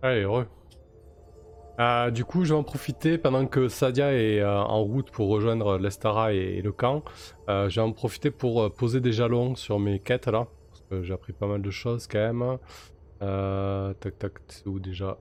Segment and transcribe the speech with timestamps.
[0.00, 0.46] Allez, heureux.
[1.80, 5.28] Euh, du coup, je vais en profiter pendant que Sadia est euh, en route pour
[5.28, 7.02] rejoindre l'Estara et, le camp.
[7.48, 10.46] Euh, je vais en profiter pour poser des jalons sur mes quêtes là.
[10.68, 12.58] Parce que j'ai appris pas mal de choses quand même.
[14.00, 15.18] tac tac, c'est où déjà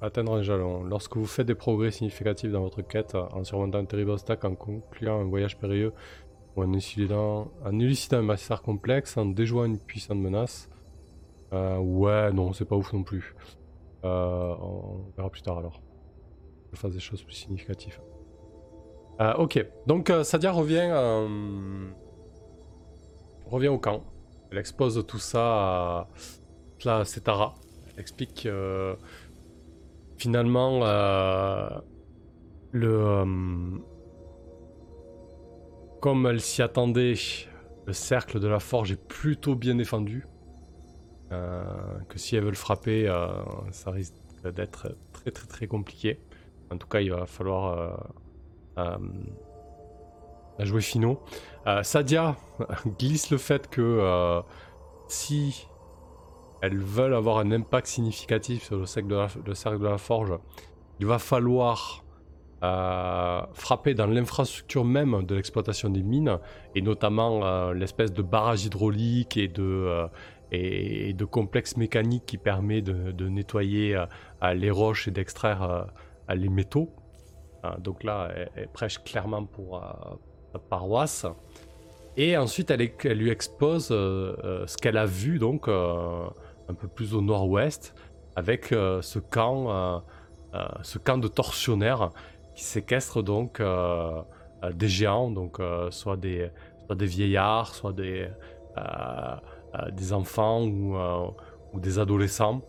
[0.00, 0.82] Atteindre un jalon.
[0.84, 4.54] Lorsque vous faites des progrès significatifs dans votre quête en surmontant un terrible obstacle, en
[4.54, 5.92] concluant un voyage périlleux
[6.56, 10.68] ou en élucidant, en élucidant un massacre complexe, en déjouant une puissante menace.
[11.52, 13.34] ouais, non, c'est pas ouf non plus.
[14.04, 15.80] Euh, on verra plus tard alors.
[16.72, 18.00] Je fasse des choses plus significatives.
[19.20, 20.90] Euh, ok, donc euh, Sadia revient,
[23.46, 24.04] revient au camp.
[24.50, 26.08] Elle expose tout ça à
[26.84, 27.54] la Setara.
[27.94, 28.96] Elle explique que
[30.16, 30.80] finalement
[32.72, 33.24] le
[36.00, 37.14] comme elle s'y attendait,
[37.86, 40.24] le cercle de la forge est plutôt bien défendu.
[41.30, 41.62] Euh,
[42.08, 43.28] que si elles veulent frapper, euh,
[43.70, 44.14] ça risque
[44.44, 46.18] d'être très très très compliqué.
[46.70, 48.00] En tout cas, il va falloir
[48.78, 48.98] euh,
[50.60, 51.20] jouer finaux.
[51.82, 52.36] Sadia
[52.98, 54.42] glisse le fait que
[55.08, 55.66] si
[56.62, 59.98] elles veulent avoir un impact significatif sur le cercle de la, le cercle de la
[59.98, 60.32] forge,
[60.98, 62.04] il va falloir
[62.60, 66.38] frapper dans l'infrastructure même de l'exploitation des mines,
[66.74, 70.08] et notamment l'espèce de barrage hydraulique et de,
[70.52, 76.48] et, de complexes mécaniques qui permet de, nettoyer euh, les roches et d'extraire euh, les
[76.48, 76.90] métaux.
[77.64, 79.82] Euh, donc là, elle, prêche clairement pour
[80.52, 81.26] sa paroisse.
[82.16, 87.94] Et ensuite, elle, lui expose ce qu'elle a vu, donc un peu plus au nord-ouest,
[88.34, 90.02] avec ce camp,
[90.82, 92.10] ce camp de tortionnaires
[92.56, 93.62] qui séquestrent donc
[94.72, 96.50] des géants, donc soit des,
[96.90, 98.28] vieillards, soit des
[99.92, 101.28] des enfants euh,
[101.72, 102.62] ou, des adolescents,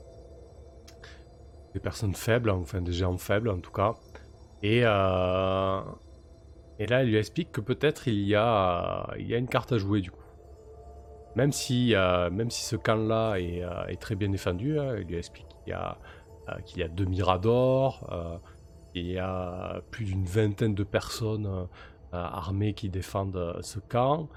[1.74, 3.96] des personnes faibles, enfin des géants faibles en tout cas.
[4.62, 5.82] Et, euh,
[6.80, 10.12] et là, elle lui explique que peut-être il, y a, une carte à jouer du
[10.12, 10.18] coup.
[11.36, 11.94] Même si,
[12.32, 15.74] même si ce camp-là est, est, très bien défendu, hein, il lui explique qu'il
[16.78, 18.42] y a, deux miradors,
[18.96, 21.68] il y a plus d'une vingtaine de personnes
[22.12, 24.28] armées qui défendent ce camp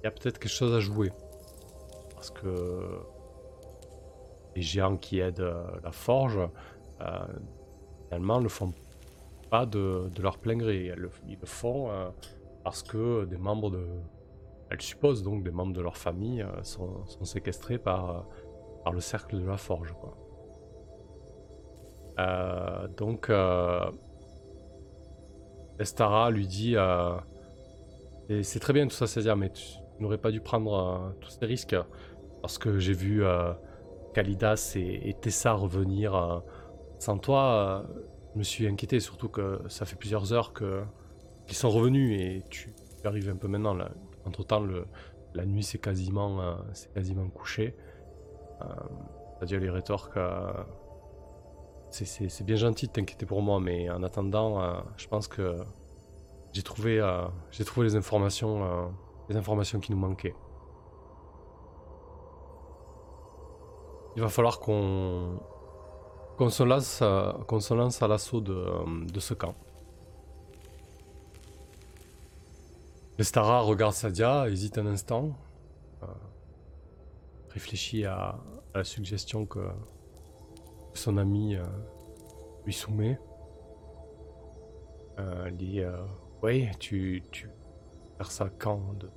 [0.00, 1.12] il y a peut-être quelque chose à jouer.
[2.14, 3.00] Parce que
[4.56, 6.38] les géants qui aident euh, la forge,
[7.00, 7.26] euh,
[8.04, 8.72] finalement, ne font
[9.50, 10.92] pas de, leur plein gré.
[11.26, 12.10] ils le font euh,
[12.64, 13.86] parce que des membres de.
[14.70, 18.24] Elles supposent donc des membres de leur famille sont, séquestrés par,
[18.84, 19.92] par le cercle de la forge.
[20.00, 20.16] Quoi.
[22.96, 23.32] donc,
[25.80, 26.76] Estara lui dit
[28.42, 31.46] C'est très bien tout ça, c'est-à-dire, mais tu, n'aurais pas dû prendre euh, tous ces
[31.46, 31.76] risques
[32.42, 33.52] parce que j'ai vu euh,
[34.14, 36.40] Kalidas et, Tessa revenir euh,
[36.98, 37.84] sans toi.
[38.32, 40.82] je me suis inquiété, surtout que ça fait plusieurs heures que
[41.46, 42.72] qu'ils sont revenus et tu,
[43.04, 43.76] arrives un peu maintenant.
[44.26, 44.62] Entre temps,
[45.34, 47.74] la nuit c'est quasiment, c'est quasiment couché.
[49.38, 50.18] C'est-à-dire les rétorques.
[51.90, 55.56] c'est bien gentil de t'inquiéter pour moi, mais en attendant, je pense que
[56.52, 57.00] j'ai trouvé,
[57.50, 58.92] j'ai trouvé les informations
[59.30, 60.34] les informations qui nous manquaient.
[64.16, 65.40] Il va falloir qu'on
[66.36, 67.02] qu'on se lance,
[67.46, 68.64] qu'on se lance à l'assaut de,
[69.12, 69.54] de, ce camp.
[73.18, 75.36] Lestara regarde Sadia, hésite un instant,
[76.02, 76.06] euh,
[77.50, 78.38] réfléchit à,
[78.74, 79.68] la suggestion que
[80.94, 81.64] son ami euh,
[82.64, 83.20] lui soumet.
[85.18, 85.82] Euh, dit
[86.42, 87.50] Oui, tu, tu
[88.16, 89.10] faire ça quand de,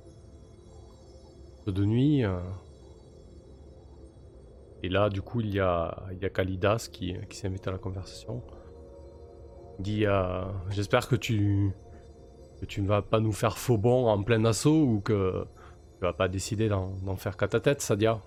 [1.70, 2.24] de nuit.
[2.24, 2.38] Euh.
[4.82, 8.42] Et là, du coup, il y a, il Kalidas qui, s'invite à la conversation.
[9.78, 11.72] Il dit euh, J'espère que tu,
[12.60, 15.46] que tu ne vas pas nous faire faux bon en plein assaut ou que
[15.98, 18.20] tu vas pas décider d'en faire qu'à ta tête, Sadia.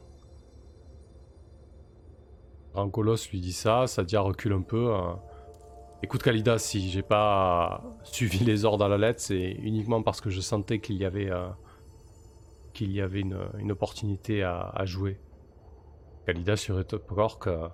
[2.74, 4.94] Rancolos lui dit ça, Sadia recule un peu.
[4.94, 5.14] Euh.
[6.04, 10.30] Écoute Kalidas, si j'ai pas suivi les ordres à la lettre, c'est uniquement parce que
[10.30, 11.32] je sentais qu'il y avait
[12.78, 15.20] qu'il y avait une, opportunité à, jouer.
[16.28, 17.70] Kalida sur encore que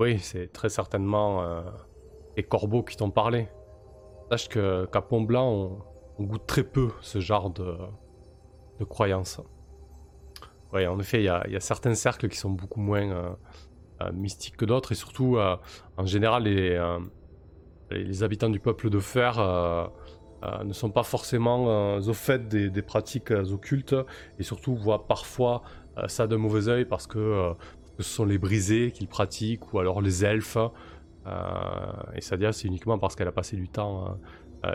[0.00, 1.62] oui, c'est très certainement euh,
[2.36, 3.46] les corbeaux qui t'ont parlé.
[4.30, 5.78] Sache que qu'à Pont Blanc,
[6.18, 7.76] on, goûte très peu ce genre de,
[8.88, 9.40] croyances.
[10.72, 13.30] Oui, en effet, il y, a, certains cercles qui sont beaucoup moins euh,
[14.02, 15.38] euh, mystiques que d'autres, et surtout,
[15.96, 19.38] en général, les, habitants du peuple de fer
[20.44, 23.94] euh, ne sont pas forcément euh, au fait des, pratiques euh, occultes
[24.38, 25.62] et surtout voient parfois
[26.06, 27.52] ça d'un mauvais oeil parce que
[27.98, 30.56] ce sont les brisés qu'ils pratiquent ou alors les elfes.
[32.14, 34.18] et Sadia, c'est uniquement parce qu'elle a passé du temps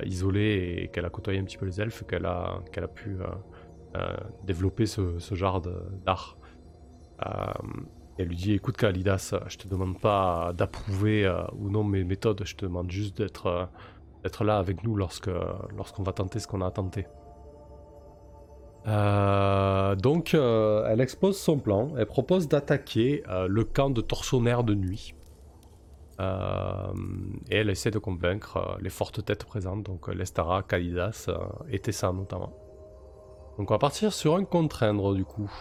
[0.05, 3.17] isolée et qu'elle a côtoyé un petit peu les elfes qu'elle a, qu'elle a pu
[4.45, 5.59] développer ce, genre
[6.05, 6.37] d'art.
[8.19, 11.27] elle lui dit écoute Kalidas, je te demande pas d'approuver
[11.57, 13.69] ou non mes méthodes, je te demande juste d'être
[14.27, 15.29] d'être là avec nous lorsque
[15.77, 17.07] lorsqu'on va tenter ce qu'on a tenté.
[18.87, 21.91] Euh, donc, euh, elle expose son plan.
[21.97, 25.13] Elle propose d'attaquer euh, le camp de tortionnaires de nuit.
[26.19, 31.29] et elle essaie de convaincre les fortes têtes présentes, donc Lestara, Kalidas
[31.69, 32.53] et Tessa notamment.
[33.57, 35.51] Donc, on va partir sur un contraindre du coup.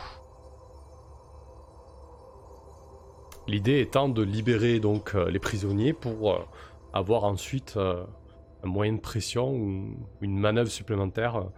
[3.47, 6.47] L'idée étant de libérer donc les prisonniers pour
[6.93, 7.79] avoir ensuite
[8.63, 11.49] un moyen de pression ou une manœuvre supplémentaire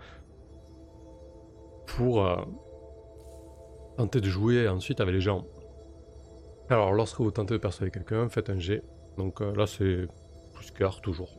[1.87, 2.37] pour euh,
[3.97, 5.45] tenter de jouer ensuite avec les gens.
[6.71, 8.83] Alors, lorsque vous tentez de persuader quelqu'un, faites un G.
[9.17, 10.07] Donc euh, là, c'est
[10.55, 11.31] plus cœur, toujours.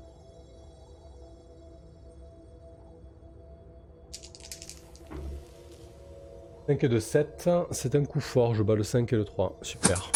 [6.67, 9.57] «5 et de 7, c'est un coup fort, je bats le 5 et le 3,
[9.63, 10.11] super.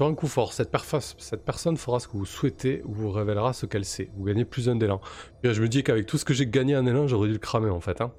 [0.00, 3.66] Sur un coup fort, cette, personne fera ce que vous souhaitez ou vous révélera ce
[3.66, 4.08] qu'elle sait.
[4.16, 4.98] Vous gagnez plus un d'élan.
[5.44, 7.68] Je me dis qu'avec tout ce que j'ai gagné en élan, j'aurais dû le cramer
[7.68, 8.00] en fait.
[8.00, 8.10] Hein.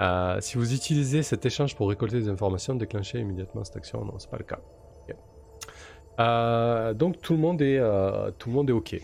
[0.00, 4.04] Euh, si vous utilisez cet échange pour récolter des informations, déclenchez immédiatement cette action.
[4.04, 4.58] Non, c'est pas le cas.
[6.18, 9.00] Euh, donc tout le monde est, euh, tout le monde est ok.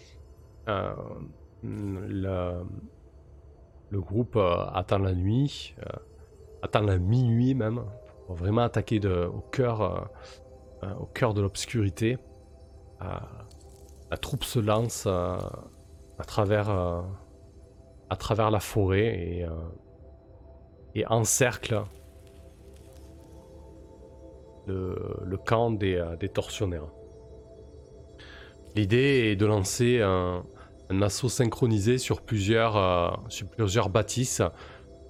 [1.62, 2.64] Le,
[3.92, 5.76] groupe attend la nuit,
[6.62, 7.84] attend la minuit même,
[8.26, 10.10] pour vraiment attaquer au cœur
[10.84, 12.18] euh, au cœur de l'obscurité.
[13.02, 13.06] Euh,
[14.10, 15.36] la troupe se lance euh,
[16.18, 19.44] à travers, à travers la forêt
[20.94, 21.84] et, encercle
[24.66, 26.88] le, camp des, tortionnaires.
[28.74, 30.44] L'idée est de lancer un,
[31.02, 32.74] assaut synchronisé sur plusieurs,
[33.90, 34.42] bâtisses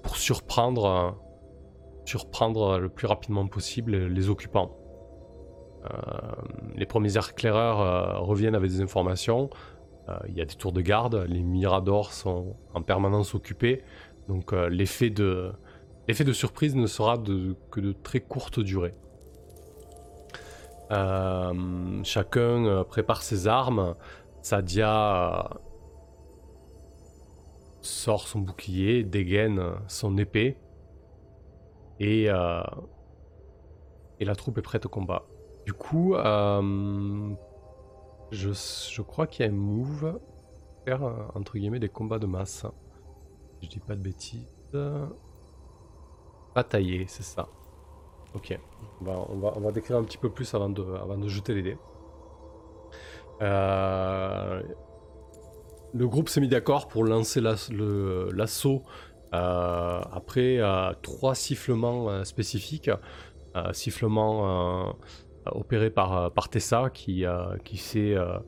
[0.03, 1.15] pour surprendre
[2.07, 4.88] le plus rapidement possible les occupants.
[5.85, 5.89] Euh,
[6.75, 9.51] les premiers éclaireurs euh, reviennent avec des informations.
[10.09, 13.83] Euh, il y a des tours de garde, les miradors sont en permanence occupés.
[14.29, 15.53] Donc l'effet de,
[16.33, 17.17] surprise ne sera
[17.71, 18.95] que de très courte durée.
[22.05, 23.95] chacun prépare ses armes.
[24.43, 25.49] Sadia
[27.81, 30.59] sort son bouclier, dégaine son épée.
[32.01, 32.65] Et la
[34.37, 35.25] troupe est prête au combat.
[35.69, 37.31] Du coup, euh,
[38.31, 40.19] je, crois qu'il y a un move
[40.87, 42.65] faire euh, entre guillemets des combats de masse.
[43.61, 44.49] Je dis pas de bêtises.
[46.55, 47.51] Batailler, c'est ça.
[48.35, 48.59] Ok,
[49.03, 51.79] on va, décrire un petit peu plus avant de, jeter les dés.
[53.43, 54.63] Euh,
[55.93, 58.85] le groupe s'est mis d'accord pour lancer l'assaut
[59.33, 60.61] après
[61.03, 62.91] trois sifflements spécifiques.
[63.73, 64.97] sifflement
[65.53, 67.25] opéré par, euh, par Tessa qui,
[67.65, 68.39] qui sait euh,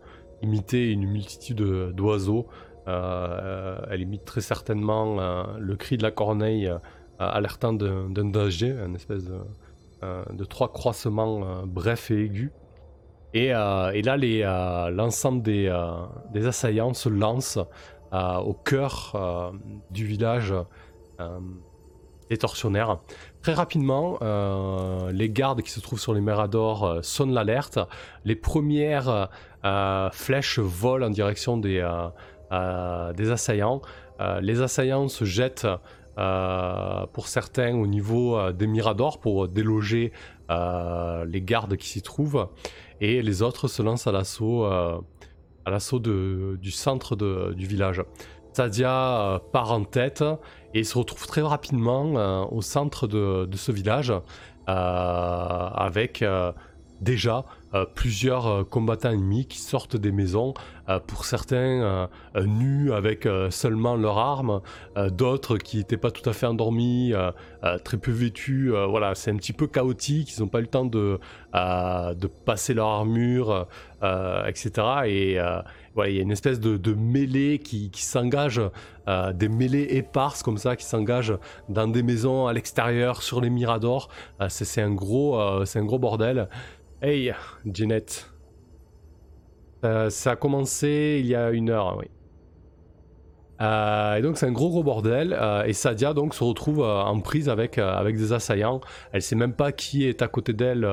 [0.43, 1.63] imiter une multitude
[1.93, 2.47] d'oiseaux.
[2.89, 5.17] Euh, elle imite très certainement
[5.59, 6.73] le cri de la corneille
[7.19, 12.53] alertant d'un danger, une espèce de, trois croissements brefs et aigus.
[13.35, 15.71] Et, et là, l'ensemble des,
[16.33, 17.59] des, assaillants se lancent
[18.13, 19.53] au cœur
[19.91, 20.55] du village
[22.31, 22.97] des tortionnaires.
[23.43, 27.79] Très rapidement, euh, les gardes qui se trouvent sur les Méradors euh, sonnent l'alerte.
[28.27, 29.31] Les premières
[29.65, 31.81] euh, flèches volent en direction des,
[32.51, 33.81] assaillants.
[34.43, 35.67] les assaillants se jettent
[37.15, 40.13] pour certains au niveau des Miradors pour déloger
[40.51, 42.49] les gardes qui s'y trouvent.
[43.01, 48.03] Et les autres se lancent à l'assaut du centre du village.
[48.53, 50.25] Sadia part en tête
[50.75, 54.23] et se retrouve très rapidement euh, au centre de, ce village euh,
[54.69, 56.25] avec
[57.75, 60.55] euh, plusieurs combattants ennemis qui sortent des maisons,
[61.07, 64.61] pour certains nus avec seulement leurs armes,
[65.13, 67.13] d'autres qui n'étaient pas tout à fait endormis,
[67.85, 68.73] très peu vêtus.
[68.89, 71.21] voilà, c'est un petit peu chaotique, ils n'ont pas eu le temps de,
[71.55, 73.69] de passer leur armure,
[74.03, 74.83] etc.
[75.07, 75.39] Et
[76.09, 78.61] il y a une espèce de, mêlée qui, s'engage,
[79.09, 81.37] euh, des mêlées éparses comme ça, qui s'engagent
[81.69, 84.09] dans des maisons à l'extérieur, sur les miradors.
[84.41, 86.49] Euh, c'est un, gros, euh, un gros bordel.
[87.03, 87.33] Hey,
[87.65, 88.31] Jeanette.
[89.83, 92.07] ça a commencé il y a une heure, oui.
[93.61, 95.37] Euh, et donc c'est un gros gros bordel.
[95.39, 98.81] Euh, et Sadia donc se retrouve euh, en prise avec, avec des assaillants.
[99.13, 100.89] Elle sait même pas qui est à côté d'elle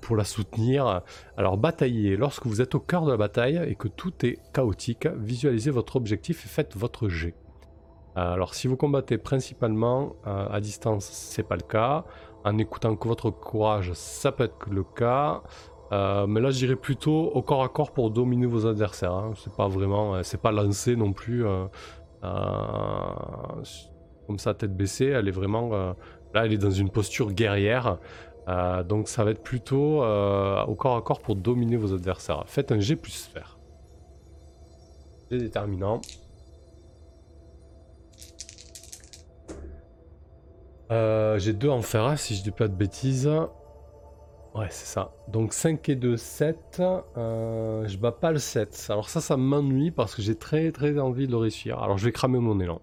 [0.00, 1.02] pour la soutenir.
[1.36, 2.16] Alors bataillez.
[2.16, 5.96] Lorsque vous êtes au cœur de la bataille et que tout est chaotique, visualisez votre
[5.96, 7.34] objectif et faites votre jet.
[8.14, 12.04] alors si vous combattez principalement à distance, c'est pas le cas.
[12.46, 15.42] En écoutant que votre courage, ça peut être le cas.
[15.90, 19.14] Euh, mais là, je dirais plutôt au corps à corps pour dominer vos adversaires.
[19.14, 19.32] Hein.
[19.36, 21.66] C'est pas vraiment, euh, c'est pas lancé non plus euh,
[24.28, 25.06] comme ça, tête baissée.
[25.06, 27.98] Elle est vraiment, là, elle est dans une posture guerrière.
[28.88, 32.44] donc, ça va être plutôt au corps à corps pour dominer vos adversaires.
[32.46, 33.58] Faites un G plus sphère.
[35.32, 36.00] G déterminant.
[40.90, 43.30] J'ai deux en fer si je dis pas de bêtises.
[44.56, 45.12] Ouais, c'est ça.
[45.28, 46.80] Donc 5 et 2, 7.
[47.18, 48.86] Euh, je bats pas le 7.
[48.88, 51.82] Alors ça, ça m'ennuie parce que j'ai très très envie de le réussir.
[51.82, 52.80] Alors je vais cramer mon élan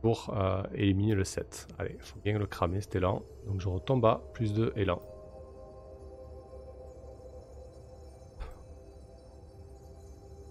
[0.00, 1.68] pour euh, éliminer le 7.
[1.78, 3.22] Allez, faut bien le cramer cet élan.
[3.46, 5.02] Donc je retombe à plus de élan.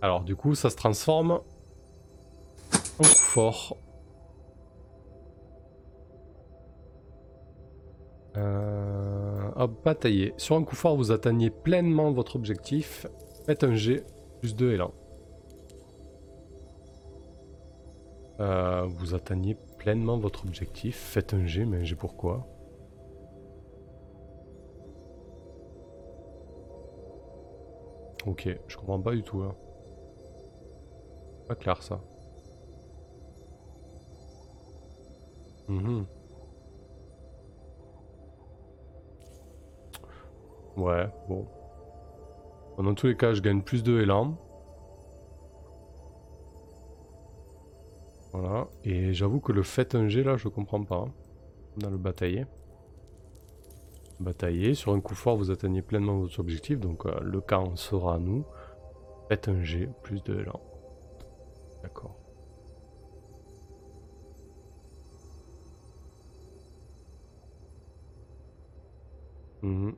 [0.03, 3.75] Alors du coup, ça se transforme en coup fort.
[8.37, 10.33] Euh, hop, batailler.
[10.37, 13.07] Sur un coup fort, vous atteignez pleinement votre objectif.
[13.45, 14.03] Faites un G,
[14.39, 14.91] plus 2 élan.
[18.39, 20.97] Euh, vous atteignez pleinement votre objectif.
[20.97, 22.45] Faites un G, mais un G pourquoi?
[28.25, 29.41] Ok, je comprends pas du tout.
[29.41, 29.55] Hein.
[31.47, 32.01] Pas clair ça.
[35.67, 36.05] Mhm.
[40.77, 41.47] Ouais, bon.
[42.77, 44.37] Dans tous les cas, je gagne plus de élan.
[48.33, 48.67] Voilà.
[48.83, 51.05] Et j'avoue que le fait un G là, je comprends pas.
[51.07, 51.13] Hein.
[51.77, 52.45] Dans le batailler.
[54.19, 54.73] Batailler.
[54.73, 56.79] Sur un coup fort, vous atteignez pleinement votre objectif.
[56.79, 58.45] Donc euh, le camp sera à nous.
[59.29, 60.59] Faites un G, plus de élan.
[61.81, 62.17] D'accord.
[69.61, 69.95] Mhm.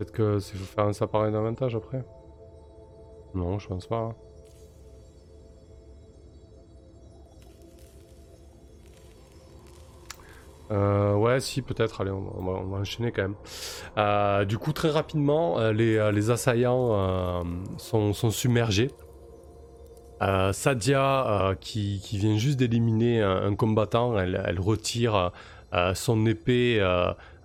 [0.00, 2.02] Peut-être que faut faire un ça pareil d'avantage après
[3.34, 4.16] Non, je pense pas.
[10.70, 12.00] Euh, ouais, si, peut-être.
[12.00, 13.34] Allez, on va, enchaîner quand même.
[13.98, 17.44] Euh, du coup, très rapidement, euh, les, assaillants
[17.76, 18.90] sont, submergés.
[20.52, 25.30] Sadia, qui, vient juste d'éliminer un, combattant, elle retire
[25.94, 26.80] son épée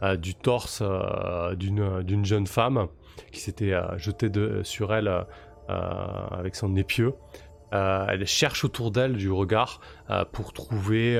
[0.05, 2.87] euh, du torse euh, d'une jeune femme
[3.31, 4.29] qui s'était euh, jetée
[4.63, 5.25] sur elle
[5.67, 7.13] avec son épieu.
[7.71, 9.79] elle cherche autour d'elle du regard
[10.31, 11.17] pour trouver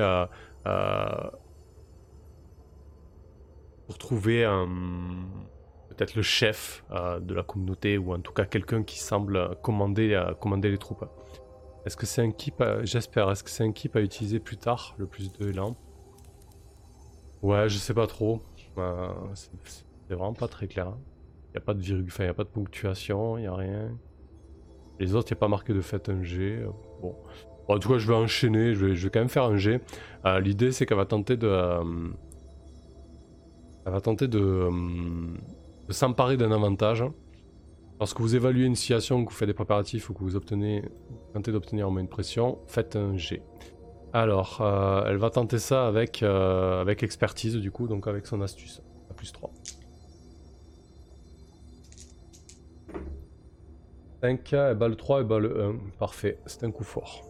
[3.86, 4.44] pour trouver
[5.88, 6.84] peut-être le chef
[7.20, 11.04] de la communauté ou en tout cas quelqu'un qui semble commander, commander les troupes.
[11.86, 14.94] Est-ce que c'est un keep, j'espère, est-ce que c'est un keep à utiliser plus tard,
[14.98, 15.76] le plus de élan?
[17.42, 18.40] Ouais, je sais pas trop.
[18.76, 20.92] Bah, c'est vraiment pas très clair.
[21.48, 23.54] Il n'y a pas de virgule, enfin, il a pas de ponctuation, il n'y a
[23.54, 23.90] rien.
[24.98, 26.64] Les autres, il n'y a pas marqué de fait un G.
[27.00, 27.14] Bon.
[27.68, 29.80] en tout cas, je vais enchaîner, je vais, quand même faire un G.
[30.24, 31.46] Euh, l'idée, c'est qu'elle va tenter de.
[31.46, 32.08] Euh,
[33.84, 34.70] elle va tenter de, euh,
[35.88, 37.04] de s'emparer d'un avantage.
[37.98, 40.82] Lorsque vous évaluez une situation, que vous faites des préparatifs ou que vous obtenez,
[41.32, 43.42] tentez d'obtenir moins de pression, faites un G.
[44.18, 48.40] Alors, euh, elle va tenter ça avec, euh, avec expertise, du coup, donc avec son
[48.40, 48.80] astuce.
[49.10, 49.50] À plus 3.
[54.22, 55.74] 5, elle bat le 3, elle bat le 1.
[55.98, 57.20] Parfait, c'est un coup fort.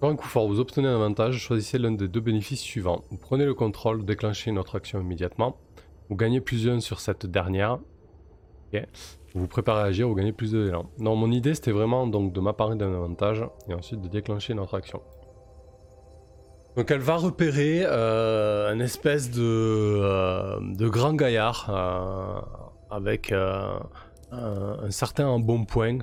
[0.00, 3.04] Pour un coup fort, vous obtenez un avantage, choisissez l'un des deux bénéfices suivants.
[3.10, 5.56] Vous prenez le contrôle, déclenchez une autre action immédiatement.
[6.10, 7.78] Vous gagnez plus 1 sur cette dernière.
[8.74, 8.86] Ok
[9.34, 10.86] vous préparez à agir, vous gagnez plus d'élan.
[10.98, 14.76] Non, mon idée c'était vraiment donc de m'apparer d'un avantage et ensuite de déclencher notre
[14.76, 15.02] action.
[16.76, 23.80] Donc elle va repérer euh, un espèce de, euh, de grand gaillard euh, avec un,
[24.90, 25.98] certain bon point,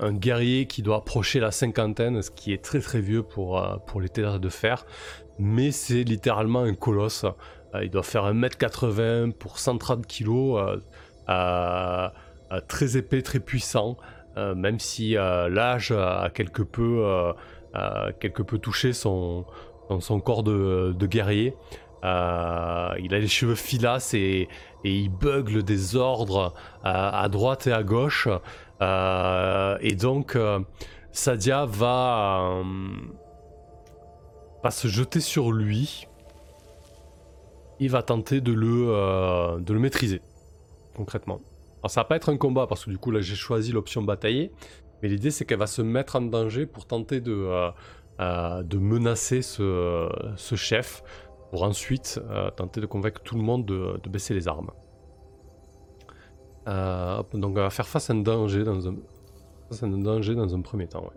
[0.00, 4.00] un guerrier qui doit approcher la cinquantaine, ce qui est très très vieux pour, pour
[4.00, 4.86] les terres de fer,
[5.38, 7.26] mais c'est littéralement un colosse.
[7.82, 10.80] il doit faire 1m80 pour 130 kg.
[11.30, 12.08] Euh,
[12.66, 13.96] très épais, très puissant,
[14.36, 17.04] euh, même si euh, l'âge a quelque peu,
[18.60, 19.44] touché son,
[20.24, 21.54] corps de, guerrier.
[22.02, 24.48] Euh, il a les cheveux filasses et,
[24.82, 28.28] il bugle des ordres à, droite et à gauche.
[28.80, 30.38] Euh, et donc,
[31.12, 32.62] Sadia va,
[34.62, 36.06] va se jeter sur lui.
[37.78, 40.22] Il va tenter de le, de le maîtriser,
[41.00, 41.40] concrètement.
[41.82, 44.02] Alors ça va pas être un combat parce que du coup là j'ai choisi l'option
[44.02, 44.52] batailler.
[45.02, 47.70] Mais l'idée c'est qu'elle va se mettre en danger pour tenter de,
[48.18, 51.02] de menacer ce, ce chef
[51.50, 54.70] pour ensuite euh, tenter de convaincre tout le monde de, baisser les armes.
[56.68, 58.94] Euh, donc elle va faire face à un danger dans un,
[59.98, 61.10] danger dans un premier temps.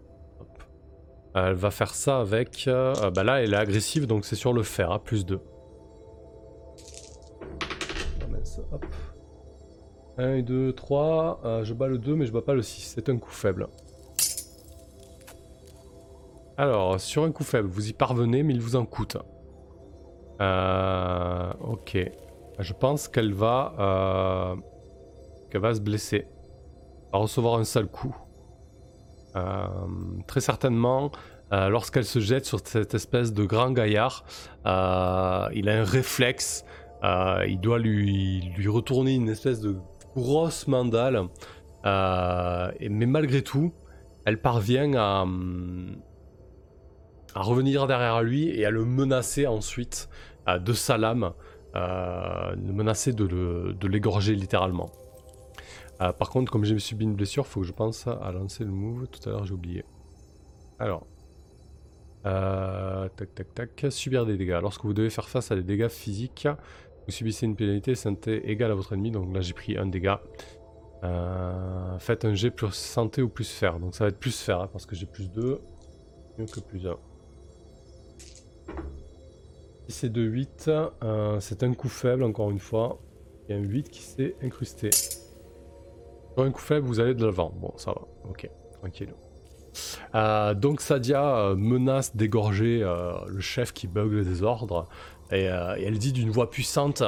[1.36, 2.66] Elle va faire ça avec...
[2.68, 5.40] Euh, bah là elle est agressive donc c'est sur le fer, à plus 2.
[10.17, 13.17] 1, 2, 3, je bats le 2 mais je bats pas le 6, c'est un
[13.17, 13.67] coup faible.
[16.58, 19.17] Alors, sur un coup faible, vous y parvenez mais il vous en coûte.
[20.41, 21.98] Euh, ok.
[22.60, 24.55] Je pense qu'elle va, euh,
[25.50, 26.27] qu'elle va se blesser.
[27.12, 28.15] Va recevoir un sale coup.
[29.36, 29.67] Euh,
[30.27, 31.12] très certainement,
[31.51, 34.24] euh, lorsqu'elle se jette sur cette espèce de grand gaillard,
[34.65, 36.65] il a un réflexe.
[37.03, 39.77] il doit lui, lui retourner une espèce de
[40.15, 41.27] grosse mandale.
[41.84, 43.74] mais malgré tout,
[44.25, 45.25] elle parvient à,
[47.36, 50.10] revenir derrière lui et à le menacer ensuite
[50.48, 51.34] de sa lame,
[51.75, 54.91] euh, menacer de l'égorger littéralement.
[56.01, 58.72] Euh, par contre, comme j'ai subi une blessure, faut que je pense à lancer le
[58.72, 59.08] move.
[59.08, 59.86] Tout à l'heure, j'ai oublié.
[60.79, 61.05] Alors,
[62.25, 64.60] euh, tac tac tac, subir des dégâts.
[64.62, 66.48] Lorsque vous devez faire face à des dégâts physiques,
[67.05, 69.12] vous subissez une pénalité santé égale à votre ennemi.
[69.12, 70.22] Donc là, j'ai pris un dégât.
[72.00, 73.79] faites un G plus santé ou plus fer.
[73.79, 75.60] Donc ça va être plus fer hein, parce que j'ai plus 2.
[76.38, 76.98] Mieux que plus 1
[79.88, 80.69] c'est de 8,
[81.03, 83.00] euh, c'est un coup faible encore une fois.
[83.48, 84.91] Il y a un 8 qui s'est incrusté.
[84.91, 87.53] Sur un coup faible, vous allez de l'avant.
[87.55, 88.01] Bon, ça va.
[88.29, 89.13] Ok, tranquille.
[90.15, 92.79] Euh, donc Sadia euh, menace d'égorger
[93.27, 94.88] le chef qui bugle des ordres.
[95.34, 97.03] Et, elle dit d'une voix puissante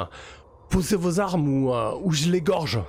[0.70, 1.74] Posez vos armes ou,
[2.04, 2.80] ou je l'égorge.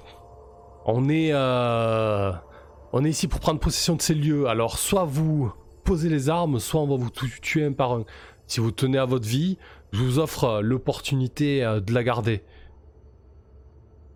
[0.86, 4.46] On est, on est ici pour prendre possession de ces lieux.
[4.46, 5.52] Alors soit vous
[5.84, 8.04] posez les armes, soit on va vous tuer un par un.
[8.46, 9.58] Si vous tenez à votre vie,
[9.92, 12.44] je vous offre euh, l'opportunité euh, de la garder.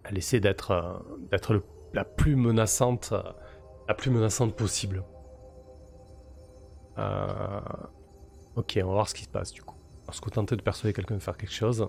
[0.04, 0.92] Elle essaie d'être euh,
[1.30, 1.62] d'être
[1.94, 3.14] la plus menaçante,
[3.88, 5.04] la plus menaçante possible.
[8.56, 9.79] Ok, on va voir ce qui se passe du coup.
[10.10, 11.86] Lorsque vous tentez de persuader quelqu'un de faire quelque chose,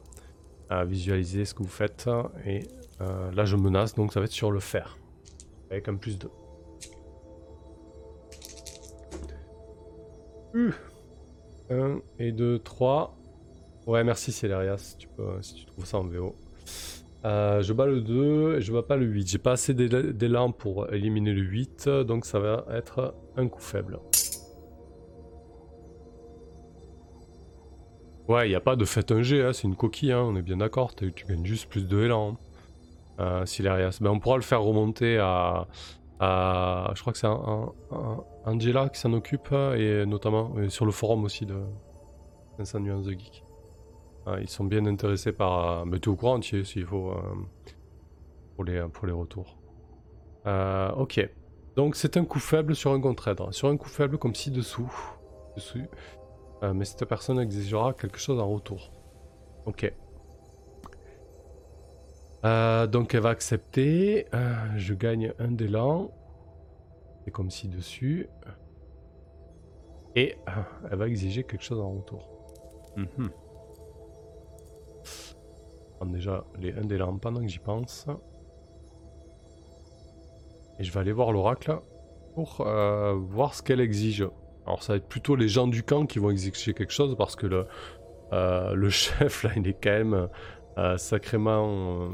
[0.85, 2.07] visualisez ce que vous faites.
[2.45, 2.67] Et
[2.99, 4.99] là, je menace, donc ça va être sur le fer.
[5.71, 6.29] Avec un plus 2.
[11.71, 13.17] 1 et 2, 3.
[13.87, 16.35] Ouais, merci Célérias, si tu, peux, si tu trouves ça en VO.
[17.25, 19.27] Euh, je bats le 2 et je bats pas le 8.
[19.27, 23.99] J'ai pas assez d'élan pour éliminer le 8, donc ça va être un coup faible.
[28.31, 30.37] Ouais, il n'y a pas de fait un G, hein, c'est une coquille, hein, on
[30.37, 32.37] est bien d'accord, tu gagnes juste plus de élan.
[33.19, 33.43] Hein.
[33.43, 35.67] Euh, ben, on pourra le faire remonter à,
[36.21, 37.27] je crois que c'est
[38.45, 41.61] Angela qui s'en occupe, et notamment sur le forum aussi de
[42.57, 43.43] Vincent Nuance de Geek.
[44.25, 45.85] Ah, ils sont bien intéressés par.
[45.85, 47.11] Mais tu au courant entier s'il faut.
[47.11, 47.21] Euh,
[48.55, 49.57] pour, les, pour les retours.
[50.45, 51.29] Euh, ok.
[51.75, 53.41] Donc c'est un coup faible sur un contre-aide.
[53.51, 54.91] Sur un coup faible comme ci-dessous.
[56.63, 58.91] Euh, mais cette personne exigera quelque chose en retour.
[59.65, 59.93] Ok.
[62.43, 64.25] donc elle va accepter.
[64.75, 66.11] je gagne un d'élan.
[67.23, 68.27] C'est comme ci-dessus.
[70.15, 70.35] Et
[70.89, 72.27] elle va exiger quelque chose en retour.
[72.97, 73.29] Mhm
[76.11, 78.07] déjà les 1 des lampes pendant que j'y pense.
[80.79, 81.79] Et je vais aller voir l'oracle
[82.33, 84.27] pour euh, voir ce qu'elle exige.
[84.65, 87.35] Alors ça va être plutôt les gens du camp qui vont exiger quelque chose parce
[87.35, 87.67] que le,
[88.33, 90.29] euh, chef là il est quand même
[90.77, 92.09] euh, sacrément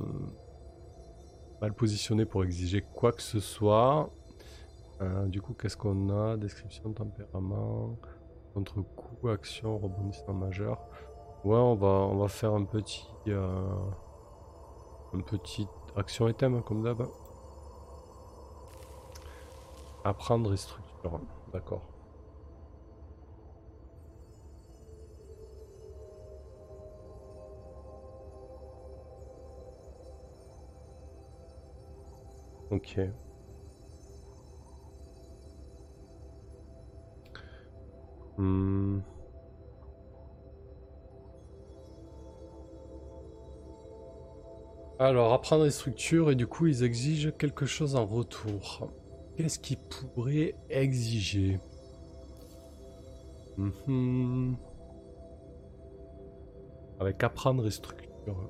[1.62, 4.10] mal positionné pour exiger quoi que ce soit.
[5.28, 6.38] du coup qu'est-ce qu'on a?
[6.38, 7.98] Description, tempérament,
[8.54, 10.80] contre-coup, action, rebondissement majeur.
[11.44, 13.08] Ouais, on va, on va faire un petit...
[13.28, 13.70] Euh,
[15.14, 17.08] un petit action et thème, comme d'hab.
[20.04, 21.22] Apprendre et structure.
[21.54, 21.82] D'accord.
[32.70, 33.00] Ok.
[38.38, 39.00] Hmm.
[45.00, 48.92] Alors, apprendre les structures et du coup, ils exigent quelque chose en retour.
[49.36, 51.60] Qu'est-ce qu'ils pourraient exiger?
[53.58, 54.58] Mhm.
[57.00, 58.50] Avec apprendre les structures.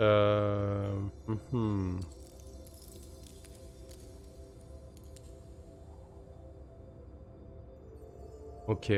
[0.00, 0.92] Euh...
[1.28, 2.00] mhm.
[8.66, 8.92] Ok.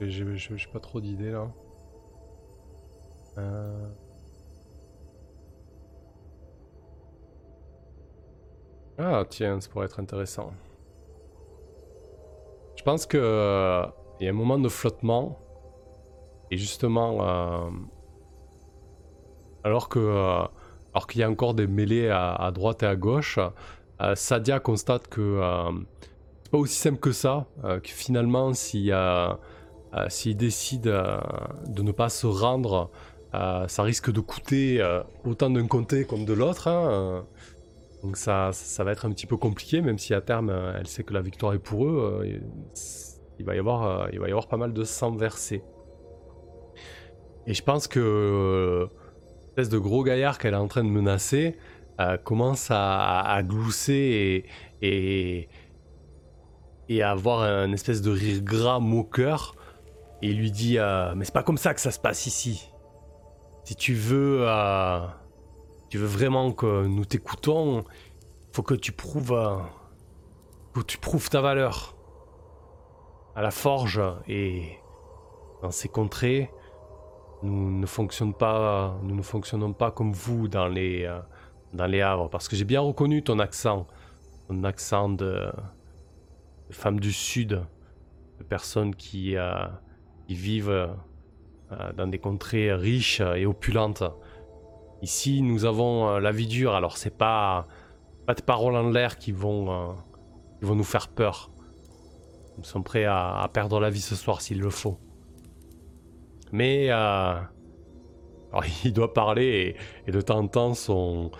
[0.00, 1.48] J'ai pas trop d'idées là.
[3.38, 3.88] Euh,
[8.98, 10.52] Ah tiens, ça pourrait être intéressant.
[12.76, 13.86] Je pense que euh,
[14.18, 15.38] il y a un moment de flottement
[16.50, 17.70] et justement euh,
[19.64, 20.46] alors que euh,
[20.94, 23.38] alors qu'il y a encore des mêlées à, droite et à gauche,
[24.00, 25.40] euh, Sadia constate que
[26.42, 29.34] c'est pas aussi simple que ça, que finalement euh,
[30.08, 32.90] s'il décide de ne pas se rendre,
[33.32, 34.82] ça risque de coûter
[35.24, 36.68] autant d'un côté comme de l'autre.
[36.68, 37.26] hein,
[38.02, 41.04] donc ça, ça va être un petit peu compliqué, même si à terme elle sait
[41.04, 42.26] que la victoire est pour eux.
[43.38, 45.62] il, va y avoir, il va y avoir pas mal de sang versé.
[47.48, 48.86] Et je pense que euh,
[49.48, 51.56] espèce de gros gaillard qu'elle est en train de menacer
[51.98, 54.44] euh, commence à, glousser
[54.82, 55.48] et,
[57.02, 59.56] à avoir un espèce de rire gras moqueur.
[60.20, 62.70] Et il lui dit euh, Mais c'est pas comme ça que ça se passe ici.
[63.64, 65.00] Si tu veux, euh,
[65.88, 67.82] tu veux vraiment que nous t'écoutons,
[68.52, 69.56] faut que tu prouves, euh,
[70.74, 71.96] que tu prouves ta valeur
[73.34, 74.78] à la forge et
[75.62, 76.50] dans ces contrées.
[77.42, 81.20] Nous ne fonctionnons pas, nous ne fonctionnons pas comme vous dans les, euh,
[81.72, 83.86] dans les havres, parce que j'ai bien reconnu ton accent,
[84.48, 85.50] ton accent de,
[86.68, 87.60] de femme du sud,
[88.38, 89.66] de personnes qui, euh,
[90.28, 94.02] vivent euh, dans des contrées riches et opulentes.
[95.00, 97.66] Ici, nous avons euh, la vie dure, alors c'est pas,
[98.26, 99.94] pas des paroles en l'air qui vont,
[100.58, 101.50] qui vont nous faire peur.
[102.58, 104.98] Nous sommes prêts à perdre la vie ce soir s'il le faut.
[106.52, 107.34] Mais euh,
[108.84, 111.30] il doit parler et, de temps en temps son,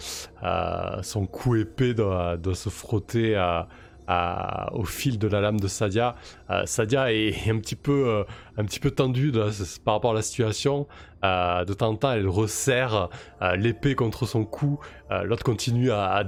[0.43, 6.15] euh, son cou épais doit, se frotter à- au fil de la lame de Sadia.
[6.51, 8.25] Euh, Sadia est un petit peu, euh,
[8.91, 9.33] tendue
[9.85, 10.87] par rapport à la situation.
[11.25, 13.11] Euh, de temps en temps, elle resserre
[13.43, 14.81] euh, l'épée contre son cou.
[15.11, 16.25] Euh, L'autre continue à, à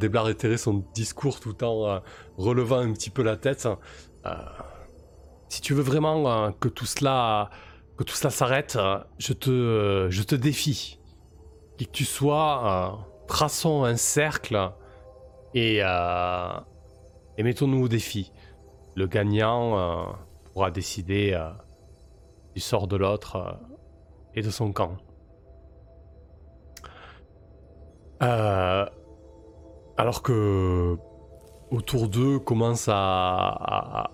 [0.58, 1.98] son discours tout en euh,
[2.36, 3.66] relevant un petit peu la tête.
[4.26, 4.30] Euh,
[5.48, 7.50] si tu veux vraiment euh, que tout cela
[8.00, 10.98] que tout cela s'arrête, euh, je te, euh, je te défie.
[11.76, 14.72] Qui que tu sois, euh, traçons un cercle
[15.54, 18.32] et, et mettons-nous au défi.
[18.96, 21.38] Le gagnant pourra décider
[22.54, 23.58] du sort de l'autre
[24.34, 24.96] et de son camp.
[28.20, 28.90] Alors
[30.22, 30.96] que
[31.70, 34.10] autour d'eux commencent à, à-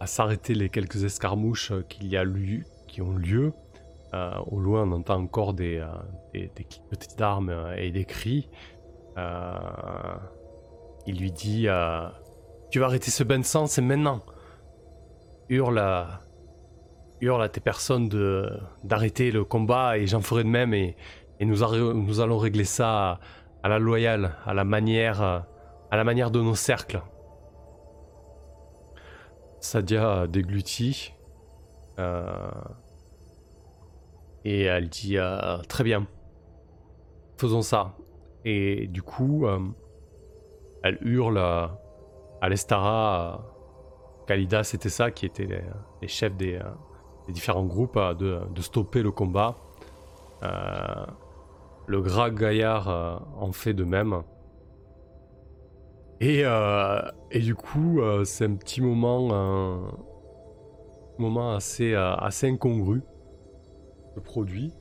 [0.00, 2.24] à- s'arrêter les quelques escarmouches qu'il y a
[2.88, 3.52] qui ont lieu.
[4.12, 5.86] Euh, au loin, on entend encore des, euh,
[6.34, 8.48] des, des cliquetis d'armes euh, et des cris.
[9.18, 9.52] Euh,
[11.06, 12.08] il lui dit euh,
[12.70, 14.20] Tu vas arrêter ce bain de sang, c'est maintenant.
[15.48, 16.20] Hurle à,
[17.20, 18.50] hurle à tes personnes de,
[18.84, 20.96] d'arrêter le combat et j'en ferai de même et,
[21.38, 21.58] et nous,
[21.94, 23.20] nous allons régler ça à,
[23.62, 25.38] à la loyale, à la manière, euh,
[25.90, 27.00] à la manière de nos cercles.
[29.60, 31.12] Sadia déglutit.
[31.98, 32.50] euh,
[34.44, 36.06] et elle dit euh, Très bien,
[37.36, 37.94] faisons ça.
[38.44, 39.60] Et du coup, euh,
[40.82, 43.46] elle hurle à l'Estara.
[44.26, 45.46] Kalida, c'était ça, qui étaient
[46.00, 46.60] les, chefs des,
[47.28, 49.56] différents groupes, de, de stopper le combat.
[51.86, 52.88] Le gras gaillard
[53.36, 54.22] en fait de même.
[56.20, 59.90] Et, euh, et du coup, euh, c'est un petit moment,
[61.18, 63.02] moment assez, euh, incongru
[64.16, 64.74] de produit,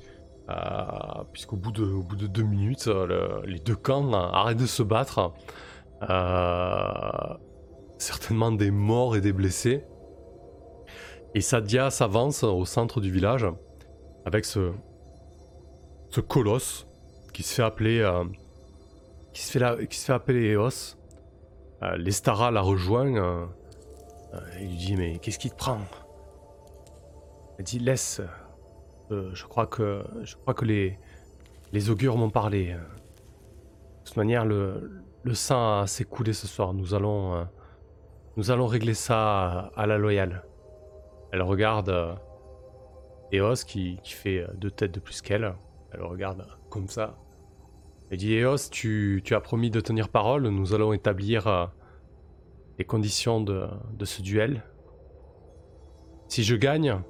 [1.32, 4.84] puisqu'au bout de, au bout de deux minutes, le- les deux camps arrêtent de se
[4.84, 5.32] battre.
[7.98, 9.86] Certainement des morts et des blessés.
[11.36, 13.46] Et Sadia s'avance au centre du village
[14.26, 14.72] avec ce,
[16.10, 16.88] ce colosse
[17.34, 18.10] qui se fait appeler,
[19.34, 19.60] qui se
[20.06, 20.96] fait appeler Eos.
[21.84, 23.16] Euh, L'Estara la rejoint.
[23.16, 23.46] euh,
[24.34, 25.80] euh, il lui dit Mais qu'est-ce qui te prend?
[27.58, 28.22] Elle dit Laisse.
[29.12, 30.98] euh, je crois que, je crois que les,
[31.72, 32.74] les augures m'ont parlé.
[32.74, 32.80] De
[34.06, 36.74] toute manière, le, le sang s'est coulé ce soir.
[36.74, 37.44] Nous allons, euh,
[38.38, 40.44] nous allons régler ça à la loyale.
[41.32, 42.16] Elle regarde euh,
[43.32, 45.54] Eos qui, fait deux têtes de plus qu'elle.
[45.92, 47.16] Elle regarde comme ça.
[48.12, 50.48] Elle dit Eos, tu, as promis de tenir parole.
[50.48, 51.72] Nous allons établir
[52.78, 53.70] les conditions de,
[54.04, 54.64] ce duel.
[56.28, 57.02] Si je gagne,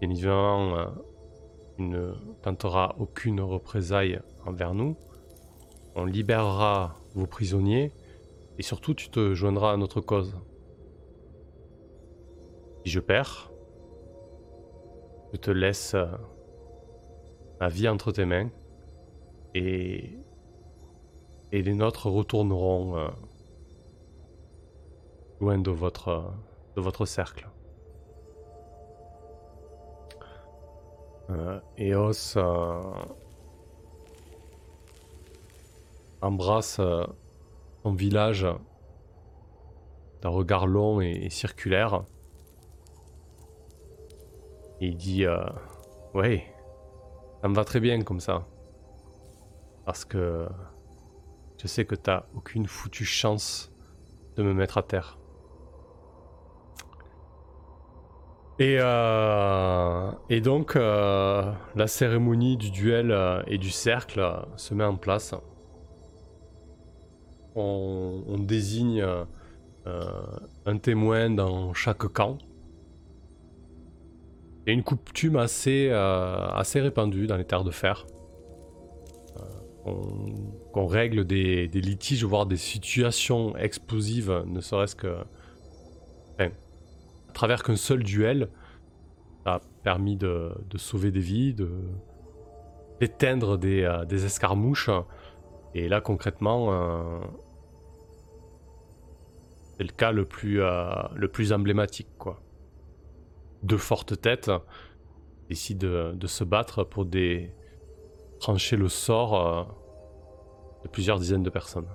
[0.00, 0.92] bien évidemment,
[1.76, 4.96] tu ne tenteras aucune représailles envers nous.
[5.94, 7.92] On libérera vos prisonniers
[8.58, 10.36] et surtout tu te joindras à notre cause.
[12.84, 13.52] Si je perds,
[15.32, 16.06] je te laisse euh,
[17.60, 18.50] ma vie entre tes mains
[19.54, 20.18] et,
[21.52, 23.08] et les nôtres retourneront euh,
[25.40, 26.32] loin de votre,
[26.76, 27.48] de votre cercle.
[31.78, 32.80] Eos euh,
[36.22, 37.04] embrasse euh,
[37.82, 38.46] son village
[40.22, 42.04] d'un regard long et, circulaire.
[44.80, 45.26] Et il dit
[46.14, 46.44] Ouais,
[47.40, 48.46] ça me va très bien comme ça.
[49.84, 50.48] Parce que
[51.60, 53.72] je sais que t'as aucune foutue chance
[54.36, 55.18] de me mettre à terre.
[58.60, 64.20] Et, euh, et donc, euh, la cérémonie du duel euh, et du cercle
[64.56, 65.34] se met en place.
[67.54, 69.04] On, désigne
[70.64, 72.38] un témoin dans chaque camp.
[74.72, 78.06] Une coutume assez, assez répandue dans les terres de fer.
[79.84, 85.16] qu'on règle des, litiges, voire des situations explosives, ne serait-ce que
[87.38, 88.48] travers qu'un seul duel
[89.44, 91.54] a permis de, sauver des vies,
[92.98, 94.90] d'éteindre des, euh, des, escarmouches.
[95.72, 97.20] Et là, concrètement, euh,
[99.76, 102.08] c'est le cas le plus, euh, le plus emblématique.
[102.18, 102.40] Quoi.
[103.62, 104.50] Deux fortes têtes
[105.48, 107.06] décident de, se battre pour
[108.38, 109.74] trancher le sort
[110.84, 111.88] de plusieurs dizaines de personnes.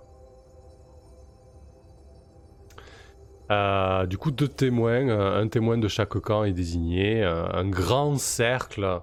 [3.51, 7.69] Euh, du coup, deux témoins, euh, un témoin de chaque camp est désigné, euh, un
[7.69, 9.01] grand cercle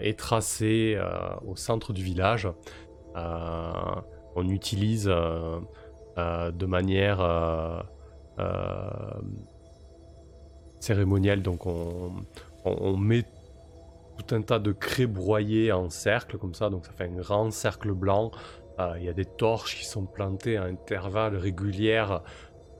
[0.00, 0.98] est tracé
[1.46, 2.46] au centre du village.
[3.14, 7.20] on utilise de manière
[10.84, 13.24] cérémonielle, donc on, met
[14.18, 17.50] tout un tas de craies broyées en cercle comme ça, donc ça fait un grand
[17.50, 18.30] cercle blanc.
[18.96, 22.04] Il y a des torches qui sont plantées à intervalles réguliers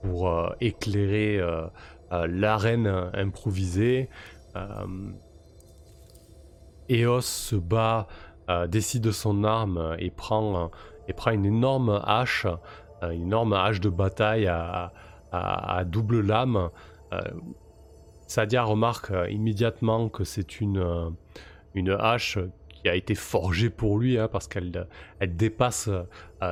[0.05, 1.65] pour euh, éclairer euh,
[2.11, 4.09] euh, l'arène improvisée.
[6.89, 8.07] Eos se bat,
[8.69, 10.71] décide son arme et prend,
[11.09, 12.47] et prend une énorme hache,
[13.01, 16.69] une énorme hache de bataille à, double lame.
[18.27, 21.13] Sadia remarque immédiatement que c'est une,
[21.73, 24.87] une hache qui a été forgée pour lui, hein, parce qu'elle
[25.19, 25.89] elle dépasse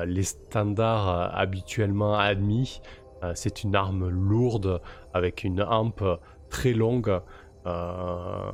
[0.06, 2.82] les standards habituellement admis.
[3.24, 4.82] Euh, c'est une arme lourde
[5.14, 6.04] avec une hampe
[6.50, 7.22] très longue.
[7.66, 8.52] Euh,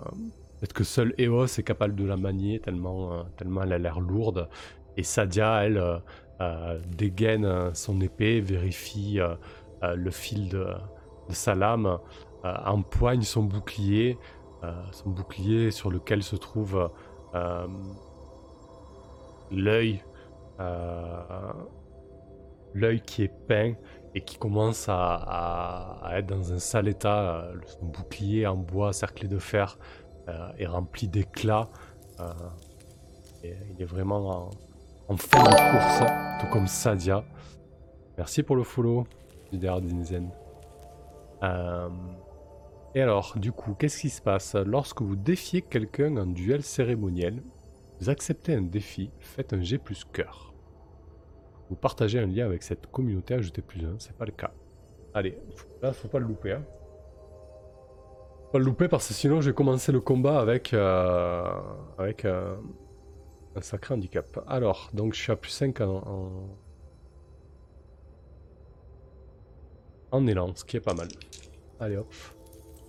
[0.60, 4.00] peut-être que seul Eos est capable de la manier tellement, euh, tellement elle a l'air
[4.00, 4.48] lourde.
[4.98, 6.02] Et Sadia, elle,
[6.98, 9.20] dégaine son épée, vérifie
[9.82, 10.68] le fil de,
[11.30, 12.00] sa lame,
[12.44, 14.18] empoigne son bouclier,
[14.92, 16.90] son bouclier sur lequel se trouve
[19.52, 20.04] l'œil,
[22.74, 23.74] l'œil qui est peint
[24.16, 27.42] et qui commence à, être dans un sale état.
[27.42, 29.78] Euh, son bouclier en bois cerclé de fer
[30.28, 31.70] euh, est rempli d'éclats.
[32.20, 32.34] Euh,
[33.44, 34.50] il est vraiment
[35.08, 37.24] en, fin de course, tout comme Sadia.
[38.18, 39.08] Merci pour le follow,
[39.52, 40.30] leader d'Inzen.
[42.96, 47.44] Et alors, du coup, qu'est-ce qui se passe Lorsque vous défiez quelqu'un en duel cérémoniel,
[48.00, 50.54] vous acceptez un défi, faites un G plus cœur.
[51.70, 54.52] Vous partagez un lien avec cette communauté, ajoutez plus un, c'est pas le cas.
[55.14, 55.38] Allez,
[55.82, 56.54] là faut pas le louper.
[56.54, 56.64] Hein.
[58.46, 61.44] Faut pas le louper parce que sinon je vais commencer le combat avec, euh,
[62.00, 62.56] avec euh,
[63.56, 64.44] un sacré handicap.
[64.48, 66.58] Alors, donc je suis à plus 5 en,
[70.12, 71.10] en, élan, ce qui est pas mal.
[71.80, 72.14] Allez hop.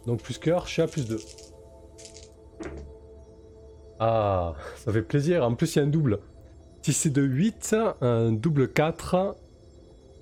[0.06, 1.18] Donc plus cœur, je suis à plus 2.
[3.98, 5.44] Ah, ça fait plaisir.
[5.44, 6.20] En plus, il y a un double.
[6.82, 9.36] Si c'est de 8, un double 4,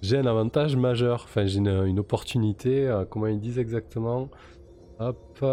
[0.02, 1.22] j'ai un avantage majeur.
[1.24, 2.88] Enfin, j'ai une, opportunité.
[2.88, 4.28] Euh, comment ils disent exactement?
[4.98, 5.44] Hop.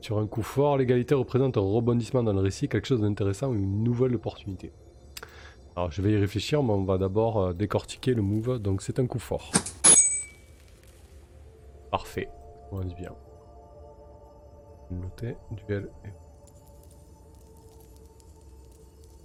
[0.00, 3.82] Sur un coup fort, l'égalité représente un rebondissement dans le récit, quelque chose d'intéressant une
[3.82, 4.72] nouvelle opportunité.
[5.74, 8.98] Alors je vais y réfléchir, mais on va d'abord euh, décortiquer le move, donc c'est
[8.98, 9.50] un coup fort.
[11.96, 12.28] Parfait,
[12.72, 13.14] on dit bien.
[15.50, 15.88] Duel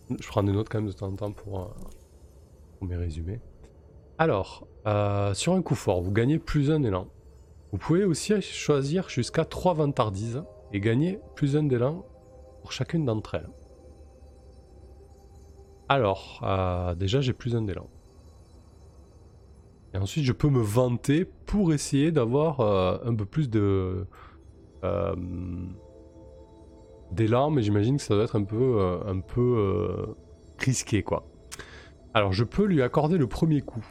[0.09, 1.67] Je prends des notes quand même de temps en temps pour, euh,
[2.79, 3.41] mes résumés.
[4.17, 7.09] Alors, euh, sur un coup fort, vous gagnez plus un élan.
[7.73, 12.05] Vous pouvez aussi choisir jusqu'à 3 vantardises et gagner plus un d'élan
[12.61, 13.49] pour chacune d'entre elles.
[15.89, 17.89] Alors, euh, déjà j'ai plus un d'élan.
[19.93, 24.07] Et ensuite je peux me vanter pour essayer d'avoir euh, un peu plus de
[24.83, 25.15] euh,
[27.11, 30.15] d'élan, mais j'imagine que ça doit être un peu, un peu
[30.59, 31.27] risqué quoi.
[32.13, 33.85] Alors je peux lui accorder le premier coup.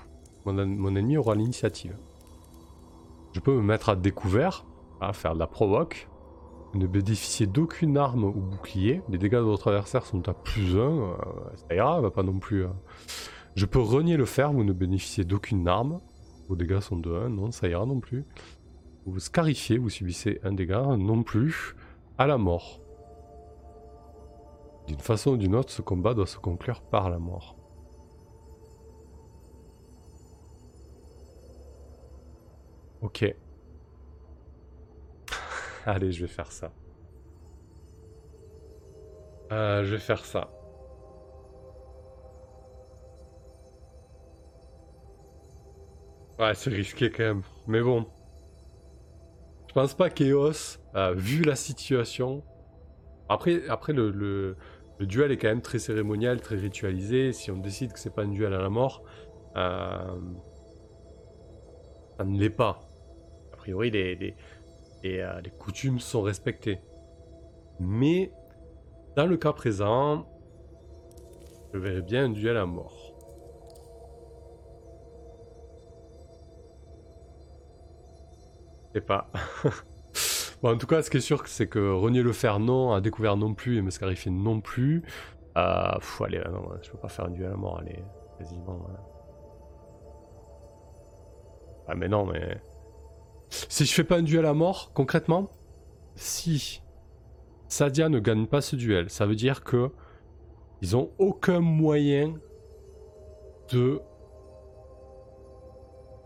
[0.45, 1.97] Mon, ennemi aura l'initiative.
[3.33, 4.65] Je peux me mettre à découvert,
[5.01, 6.09] à faire de la provoque,
[6.75, 9.03] ne bénéficiez d'aucune arme ou bouclier.
[9.09, 10.79] Les dégâts de votre adversaire sont à plus 1.
[10.79, 11.15] Euh,
[11.57, 12.65] ça ira, va pas non plus.
[13.55, 16.01] Je peux renier le fer, vous ne bénéficiez d'aucune arme.
[16.49, 18.25] Vos dégâts sont de 1, non, ça ira non plus.
[19.07, 21.75] Vous scarifiez, vous subissez un dégât, non plus.
[22.19, 22.81] À la mort.
[24.87, 27.57] D'une façon ou d'une autre, ce combat doit se conclure par la mort.
[33.01, 33.35] Ok.
[35.87, 36.73] Allez, je vais faire ça.
[39.53, 40.51] Euh, je vais faire ça.
[46.41, 47.43] Ouais, c'est risqué quand même.
[47.67, 48.07] Mais bon.
[49.69, 50.79] Je pense pas qu'Eos,
[51.15, 52.43] vu la situation...
[53.29, 54.57] Après, après le,
[54.99, 57.33] duel est quand même très cérémonial, très ritualisé.
[57.33, 59.05] Si on décide que c'est pas un duel à la mort,
[59.57, 60.19] euh,
[62.19, 62.81] ça ne l'est pas.
[63.53, 64.35] A priori, les,
[65.05, 66.81] euh, les coutumes sont respectées.
[67.79, 68.33] Mais
[69.15, 70.27] dans le cas présent,
[71.73, 73.10] je verrais bien un duel à mort.
[78.91, 79.31] Je sais pas.
[80.63, 83.01] bon, en tout cas, ce qui est sûr, c'est que Renier le faire non, a
[83.01, 85.03] découvert non plus et me scarifier non plus.
[85.57, 88.03] Euh, allez, non, je peux pas faire un duel à mort, allez,
[88.39, 88.87] quasiment.
[91.87, 92.61] Ah, mais non, mais.
[93.49, 95.51] Si je fais pas un duel à mort, concrètement,
[96.15, 96.83] si
[97.67, 99.91] Sadia ne gagne pas ce duel, ça veut dire que
[100.83, 102.35] ils ont aucun moyen
[103.73, 104.01] de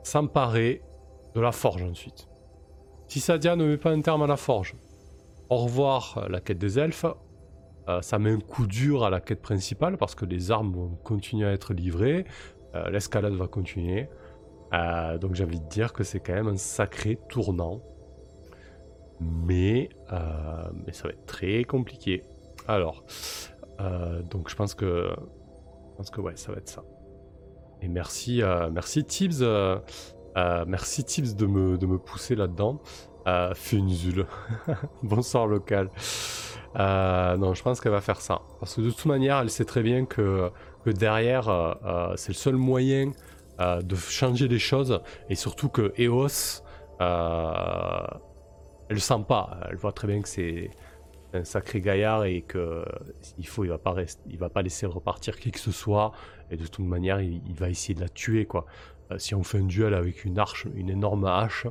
[0.03, 0.83] s'emparer
[1.35, 2.29] de la forge ensuite.
[3.15, 4.75] Si Sadia ne met pas un terme à la forge,
[5.49, 7.07] au revoir euh, la quête des elfes,
[7.89, 10.97] euh, ça met un coup dur à la quête principale parce que les armes vont
[11.05, 12.25] continuer à être livrées,
[12.75, 14.09] euh, l'escalade va continuer.
[15.21, 17.83] Donc j'ai envie de dire que c'est quand même un sacré tournant.
[19.21, 22.25] Mais, mais ça va être très compliqué.
[22.67, 23.05] Alors,
[24.29, 26.83] donc je pense que je pense que ouais, ça va être ça.
[27.81, 29.45] Et merci, merci Tibbs,
[30.35, 32.81] merci Tibbs de me, de me pousser là-dedans.
[33.55, 34.27] Funzul,
[35.03, 35.91] bonsoir local.
[36.77, 38.43] non, je pense qu'elle va faire ça.
[38.61, 40.51] Parce que de toute manière, elle sait très bien que,
[40.85, 41.77] que derrière,
[42.17, 43.13] c'est le seul moyen
[43.61, 46.65] euh, de changer les choses et surtout que EOS,
[47.01, 48.05] euh,
[48.89, 49.61] elle le sent pas.
[49.71, 50.71] Elle voit très bien que c'est
[51.35, 52.85] un sacré gaillard et que
[53.39, 53.95] il faut, il va pas
[54.27, 56.11] il va pas laisser repartir qui que ce soit
[56.51, 58.67] et de toute manière, il, va essayer de la tuer quoi.
[59.11, 61.67] Euh, si on fait un duel avec une arche, une énorme hache,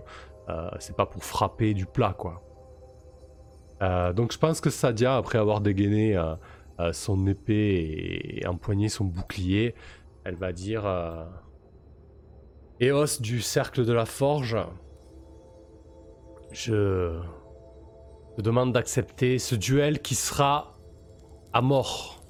[0.80, 2.44] c'est pas pour frapper du plat quoi.
[4.14, 6.22] donc je pense que Sadia, après avoir dégainé
[6.92, 9.74] son épée et empoigné son bouclier,
[10.26, 10.84] elle va dire
[12.82, 14.58] Eos du cercle de la forge,
[16.52, 17.20] je
[18.36, 20.74] te demande d'accepter ce duel qui sera
[21.54, 22.24] à mort.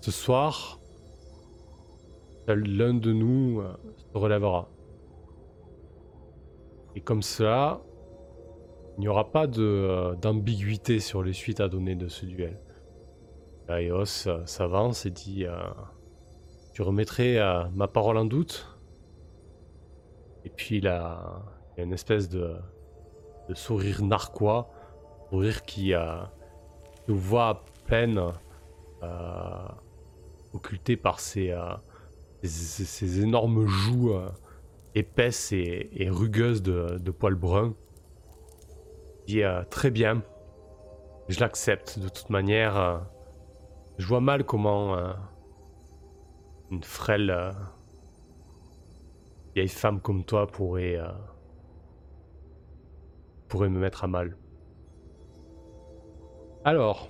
[0.00, 0.80] Ce soir,
[2.52, 4.68] l'un de nous euh, se relèvera.
[6.94, 7.80] Et comme cela,
[8.96, 12.58] il n'y aura pas euh, d'ambiguïté sur les suites à donner de ce duel.
[13.68, 15.44] Eos euh, s'avance et dit
[16.72, 17.38] Tu remettrais
[17.74, 18.78] ma parole en doute?
[20.44, 21.42] Et puis il a,
[21.76, 22.54] une espèce de,
[23.54, 24.70] sourire narquois,
[25.30, 25.92] sourire qui
[27.08, 28.20] nous voit à peine
[30.54, 31.20] occulté par
[32.42, 34.28] ces, euh, énormes joues euh,
[34.94, 37.74] épaisses et, rugueuses de, poils bruns.
[39.28, 40.22] Il dit très bien,
[41.28, 43.04] je l'accepte de toute manière.
[43.98, 44.96] je vois mal comment
[46.70, 47.54] une frêle
[49.56, 51.08] vieille femme comme toi pourrait, euh,
[53.48, 54.36] pourrait me mettre à mal.
[56.64, 57.08] Alors,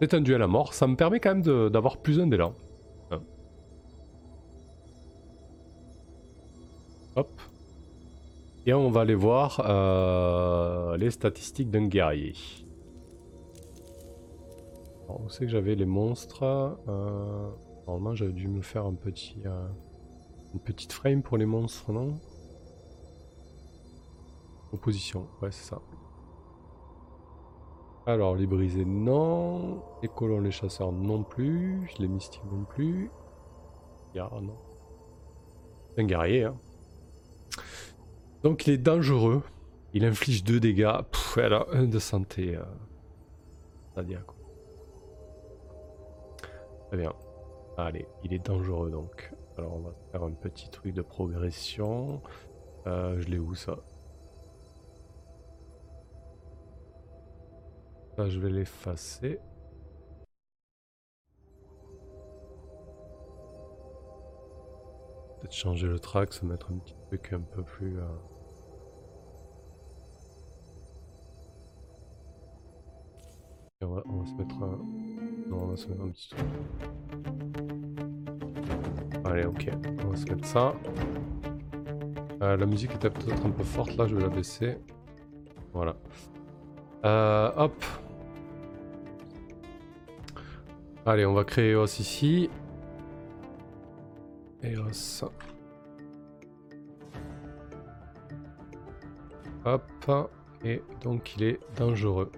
[0.00, 0.74] C'est un duel à mort.
[0.74, 2.54] Ça me permet quand même d'avoir plus un d'élan.
[7.16, 7.30] Hop.
[8.66, 12.34] Et on va aller voir euh, les statistiques d'un guerrier.
[15.08, 16.42] on sait que j'avais les monstres.
[16.42, 17.48] Euh,
[17.86, 19.66] normalement, j'avais dû me faire un petit, euh,
[20.52, 22.20] une petite frame pour les monstres, non?
[24.72, 25.80] Opposition, ouais, c'est ça.
[28.04, 29.82] Alors, les brisés, non.
[30.02, 31.88] Les colons, les chasseurs, non plus.
[31.98, 33.10] Les mystiques, non plus.
[34.14, 34.58] non.
[35.96, 36.56] un guerrier, hein.
[38.46, 39.42] Donc, il est dangereux.
[39.92, 41.02] Il inflige 2 dégâts.
[41.10, 42.54] Pff, elle a 1 de santé.
[42.54, 42.62] Euh...
[43.92, 44.22] Très bien.
[47.76, 49.32] Allez, il est dangereux donc.
[49.58, 52.22] Alors, on va faire un petit truc de progression.
[52.86, 53.78] Euh, je l'ai où ça?
[58.16, 59.40] Je vais l'effacer.
[65.40, 67.98] Peut-être changer le track, se mettre un petit truc un peu plus...
[67.98, 68.04] Euh,
[73.86, 74.78] on, va, se mettre un...
[75.48, 76.44] Non, on va se mettre un petit truc.
[79.24, 79.70] Allez, ok.
[80.04, 80.74] On va se mettre ça.
[82.42, 84.78] Euh, la musique était peut-être un peu forte là, je vais la baisser.
[85.72, 85.96] Voilà.
[87.04, 87.84] Euh, hop.
[91.06, 92.50] Allez, on va créer EOS ici.
[94.62, 95.24] EOS.
[99.64, 99.82] Hop.
[100.64, 102.30] Et donc il est dangereux.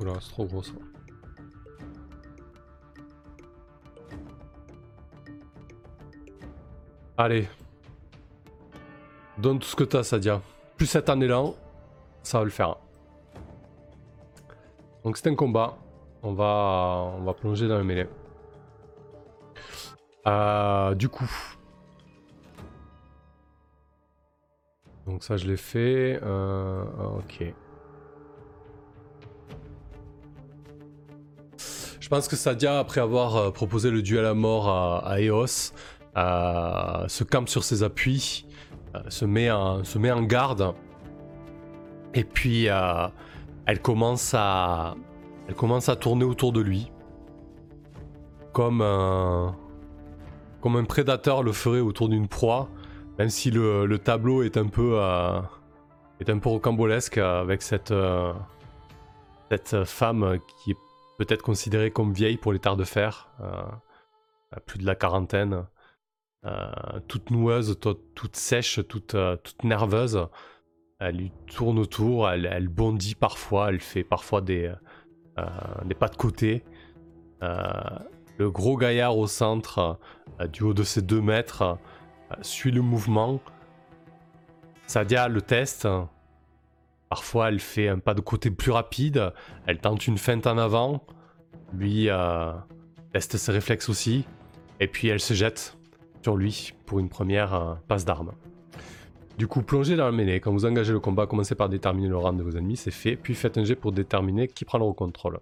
[0.00, 0.72] Oula, c'est trop gros ça.
[7.16, 7.48] Allez.
[9.38, 10.40] Donne tout ce que t'as, Sadia.
[10.76, 11.44] Plus cette année-là,
[12.22, 12.76] ça va le faire.
[15.04, 15.76] Donc c'est un combat.
[16.22, 18.08] On va, on va plonger dans le mêlée.
[20.26, 21.30] Euh, du coup.
[25.06, 26.20] Donc ça je l'ai fait.
[26.22, 26.84] Euh,
[27.18, 27.54] ok.
[32.08, 35.74] Je pense que Sadia, après avoir euh, proposé le duel à mort à, Eos,
[36.16, 38.46] se campe sur ses appuis,
[39.10, 40.72] se, met en, se met en garde.
[42.14, 44.96] Et puis elle commence à,
[46.00, 46.90] tourner autour de lui,
[48.54, 49.54] comme un,
[50.88, 52.70] prédateur le ferait autour d'une proie,
[53.18, 55.40] même si le, tableau est un peu, euh,
[56.20, 58.32] est un peu rocambolesque avec cette, euh,
[59.50, 60.87] cette femme qui est
[61.18, 65.66] peut-être considérée comme vieille pour les de fer, euh, plus de la quarantaine,
[67.08, 69.14] toute noueuse, toute, sèche, toute,
[69.64, 70.28] nerveuse.
[70.98, 74.72] Elle lui tourne autour, elle, bondit parfois, elle fait parfois des,
[75.38, 75.44] euh,
[75.84, 76.64] des pas de côté.
[77.42, 77.62] Euh,
[78.38, 79.98] le gros gaillard au centre,
[80.40, 81.78] euh, du haut de ses 2 mètres,
[82.42, 83.40] suit le mouvement.
[84.86, 85.86] Sadia le test.
[87.08, 89.32] Parfois, elle fait un pas de côté plus rapide.
[89.66, 91.04] Elle tente une feinte en avant.
[91.72, 92.08] Lui
[93.12, 94.24] teste ses réflexes aussi.
[94.80, 95.76] Et puis, elle se jette
[96.22, 98.32] sur lui pour une première passe d'armes.
[99.38, 100.40] Du coup, plongez dans la mêlée.
[100.40, 103.14] Quand vous engagez le combat, commencez par déterminer le rang de vos ennemis, c'est fait.
[103.14, 105.38] Puis faites un jet pour déterminer qui prend le contrôle.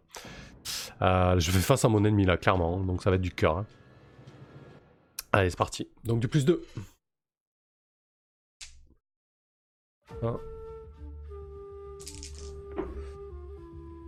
[1.01, 2.79] Euh, je fais face à mon ennemi là, clairement.
[2.81, 3.57] Donc ça va être du cœur.
[3.57, 3.67] Hein.
[5.33, 5.89] Allez, c'est parti.
[6.05, 6.63] Donc du plus 2.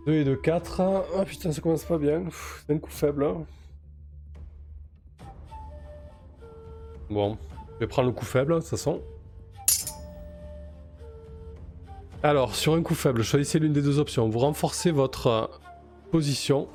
[0.09, 0.81] 2 et 2, 4.
[1.17, 2.23] Ah putain, ça commence pas bien.
[2.65, 3.25] C'est un coup faible.
[3.25, 3.45] Hein.
[7.11, 7.37] Bon,
[7.75, 9.03] je vais prendre le coup faible, de toute façon.
[12.23, 14.27] Alors, sur un coup faible, choisissez l'une des deux options.
[14.29, 15.61] Vous renforcez votre
[16.11, 16.67] position.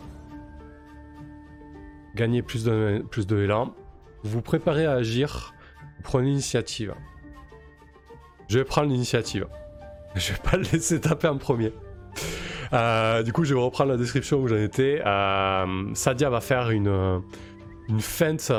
[2.14, 3.74] Gagnez plus de, plus de élan.
[4.22, 5.54] Vous vous préparez à agir.
[5.96, 6.94] Vous prenez l'initiative.
[8.46, 9.48] Je vais prendre l'initiative.
[10.14, 11.72] Je vais pas le laisser taper en premier.
[12.72, 15.02] Euh, du coup, je vais reprendre la description où j'en étais.
[15.04, 17.22] Euh, Sadia va faire une,
[17.88, 18.50] une feinte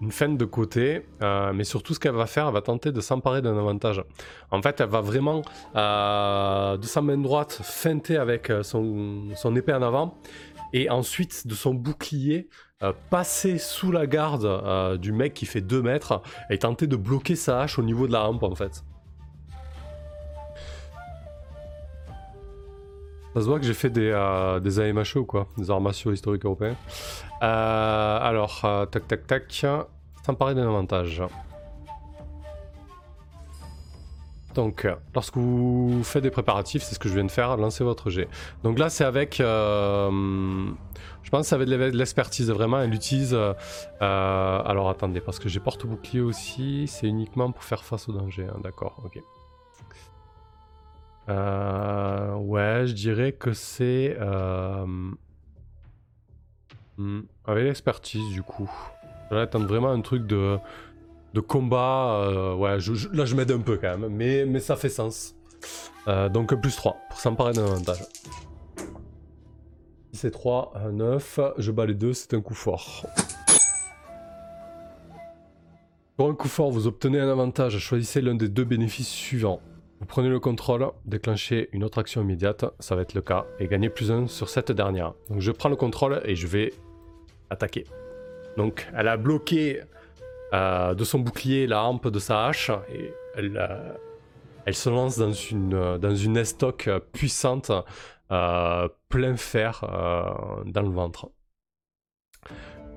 [0.00, 3.00] une feinte de côté, euh, mais surtout ce qu'elle va faire, elle va tenter de
[3.00, 4.02] s'emparer d'un avantage.
[4.50, 5.42] En fait, elle va vraiment,
[5.74, 10.18] euh, de sa main droite, feinter avec euh, son, son, épée en avant,
[10.72, 12.48] et ensuite de son bouclier,
[13.08, 16.20] passer sous la garde du mec qui fait 2 mètres,
[16.50, 18.84] et tenter de bloquer sa hache au niveau de la rampe en fait.
[23.36, 24.10] Ça se voit que j'ai fait des,
[24.62, 26.74] des AMHE ou quoi Des arts martiaux historiques européens.
[27.42, 29.66] Euh, alors, euh, tac tac tac.
[30.38, 31.22] Paraît d'un avantage.
[34.54, 38.08] Donc, lorsque vous faites des préparatifs, c'est ce que je viens de faire, lancez votre
[38.08, 38.26] jet.
[38.64, 39.38] Donc là, c'est avec.
[39.40, 40.70] euh,
[41.22, 42.80] je pense que ça va être de l'expertise, vraiment.
[42.80, 43.34] Elle utilise.
[43.34, 43.52] euh,
[44.00, 46.86] euh, alors attendez, parce que j'ai porte-bouclier aussi.
[46.88, 48.46] C'est uniquement pour faire face au danger.
[48.50, 49.20] hein, D'accord, ok.
[51.28, 54.16] Euh, ouais, je dirais que c'est.
[54.20, 54.86] euh,
[56.98, 58.70] hmm, avec l'expertise, du coup.
[59.30, 60.58] Là, tente vraiment un truc de
[61.34, 62.20] de combat.
[62.22, 65.34] euh, ouais, je- là je m'aide un peu quand même, mais, mais ça fait sens.
[66.08, 68.02] Euh, donc plus 3 pour s'emparer d'un avantage.
[70.12, 73.04] C'est 3, 9, je bats les deux, c'est un coup fort.
[76.16, 79.60] Pour un coup fort, vous obtenez un avantage, choisissez l'un des deux bénéfices suivants.
[80.00, 83.66] Vous prenez le contrôle, déclenchez une autre action immédiate, ça va être le cas, et
[83.66, 85.14] gagnez plus 1 sur cette dernière.
[85.30, 86.74] Donc je prends le contrôle et je vais
[87.48, 87.84] attaquer.
[88.58, 89.80] Donc elle a bloqué
[90.52, 95.32] euh, de son bouclier la hampe de sa hache et elle, euh, se lance dans
[95.32, 97.72] une, euh, dans une estoc puissante,
[98.28, 99.84] plein fer
[100.66, 101.30] dans le ventre.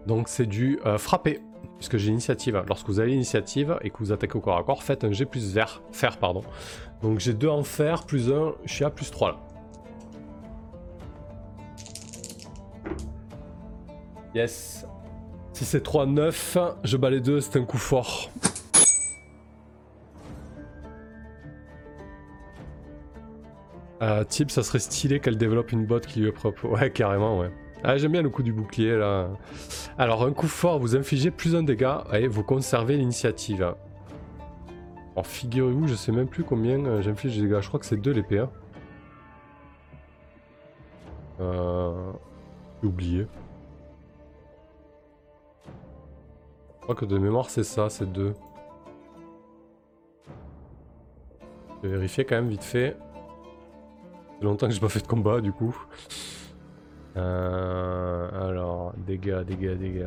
[0.08, 1.40] Donc c'est du frapper,
[1.78, 2.64] puisque j'ai initiative.
[2.68, 5.26] Lorsque vous avez l'initiative et que vous attaquez au corps à corps, faites un G
[5.26, 6.18] plus vert, fer.
[6.18, 6.44] Pardon.
[7.02, 9.38] Donc j'ai 2 en fer, plus 1, je suis à plus 3 là.
[14.36, 14.86] Yes.
[15.54, 18.30] Si c'est 3, 9, je bats les deux, c'est un coup fort.
[24.02, 26.66] Euh, type, ça serait stylé qu'elle développe une botte qui lui est propre.
[26.68, 27.52] Ouais, carrément, ouais.
[27.84, 29.30] Ah, j'aime bien le coup du bouclier là.
[29.98, 33.74] Alors, un coup fort, vous infligez plus un dégât et vous conservez l'initiative.
[35.20, 37.60] Alors, figurez-vous, je sais même plus combien euh, j'inflige de dégâts.
[37.60, 38.40] Je crois que c'est 2 l'épée.
[38.40, 38.50] Hein.
[41.42, 42.14] Euh...
[42.82, 43.28] J'ai oublié.
[46.78, 48.34] Je crois que de mémoire, c'est ça, c'est 2.
[51.84, 52.96] Je vais vérifier quand même vite fait.
[54.40, 55.76] Fait longtemps que j'ai pas fait de combat du coup.
[57.18, 60.06] Euh, alors, dégâts, dégâts, dégâts.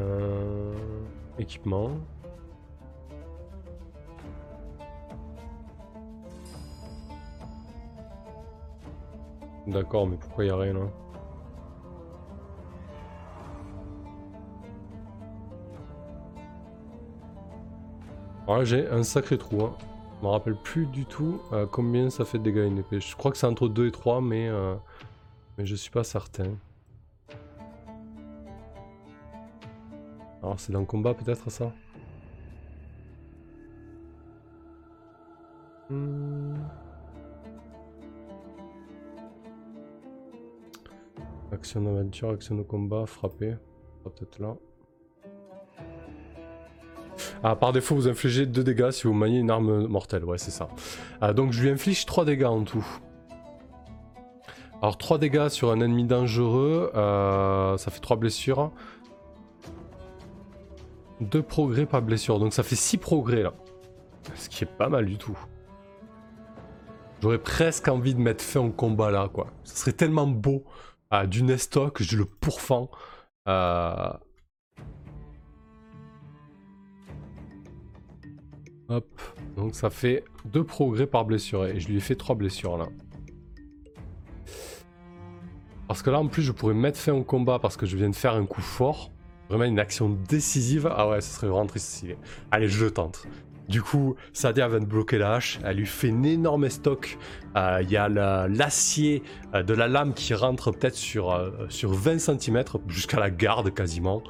[0.00, 0.74] Euh,
[1.38, 1.90] équipement.
[9.66, 10.80] D'accord, mais pourquoi y a rien là
[18.46, 19.62] Voilà, j'ai un sacré trou.
[19.62, 19.76] Hein.
[20.20, 22.98] Je me rappelle plus du tout euh, combien ça fait de dégâts une épée.
[22.98, 24.74] Je crois que c'est entre 2 et 3, mais, euh,
[25.58, 26.56] mais je suis pas certain.
[30.48, 31.70] Alors c'est dans le combat peut-être ça
[35.90, 36.54] Hmm.
[41.52, 43.56] Action d'aventure, action de combat, frapper.
[43.98, 44.54] Sera Peut-être là.
[47.42, 50.50] Ah, par défaut, vous infligez 2 dégâts si vous maniez une arme mortelle, ouais, c'est
[50.50, 50.68] ça.
[51.22, 52.86] Ah, donc je lui inflige 3 dégâts en tout.
[54.80, 58.70] Alors 3 dégâts sur un ennemi dangereux, euh, ça fait 3 blessures.
[61.20, 63.54] 2 progrès par blessure, donc ça fait 6 progrès là.
[64.34, 65.38] Ce qui est pas mal du tout.
[67.20, 69.48] J'aurais presque envie de mettre fin au combat là, quoi.
[69.64, 70.64] Ce serait tellement beau.
[71.10, 72.90] Ah, du Nestoc, je le pourfends.
[73.48, 74.12] Euh,
[78.90, 79.06] Hop,
[79.54, 82.86] donc ça fait 2 progrès par blessure et je lui ai fait 3 blessures là.
[85.86, 88.08] Parce que là en plus je pourrais mettre fin au combat parce que je viens
[88.08, 89.10] de faire un coup fort.
[89.48, 90.88] Vraiment une action décisive.
[90.94, 91.80] Ah ouais, ça serait vraiment très.
[92.50, 93.26] Allez, je le tente.
[93.68, 97.18] Du coup, Sadia de bloquer la hache, elle lui fait une énorme stock.
[97.56, 99.22] Euh, Il y a la- l'acier
[99.54, 103.72] euh, de la lame qui rentre peut-être sur, euh, sur 20 cm, jusqu'à la garde
[103.74, 104.22] quasiment.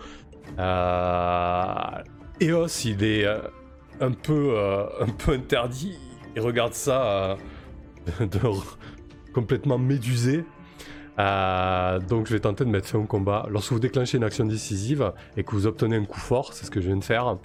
[2.41, 3.27] Eos, il est
[4.01, 4.57] un, peu,
[5.01, 5.99] un peu interdit.
[6.35, 7.37] Il regarde ça
[9.35, 10.45] complètement médusé.
[11.19, 13.47] Euh, donc je vais tenter de mettre fin au combat.
[13.51, 16.71] Lorsque vous déclenchez une action décisive et que vous obtenez un coup fort, c'est ce
[16.71, 17.39] que je viens de faire,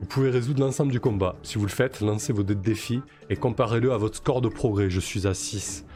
[0.00, 1.36] vous pouvez résoudre l'ensemble du combat.
[1.42, 4.48] Si vous le faites, lancez vos dés de défi et comparez-le à votre score de
[4.48, 4.90] progrès.
[4.90, 5.86] Je suis à 6.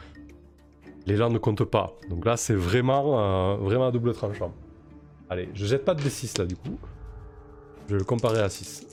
[1.07, 1.93] Les gens ne comptent pas.
[2.09, 4.53] Donc là, c'est vraiment, euh, vraiment à double tranchant.
[5.29, 6.77] Allez, je jette pas de D6 là du coup.
[7.87, 8.87] Je vais le comparer à 6.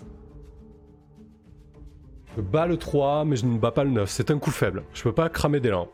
[2.36, 4.08] Je bats le 3, mais je ne bats pas le 9.
[4.08, 4.82] C'est un coup faible.
[4.94, 5.88] Je peux pas cramer d'élan.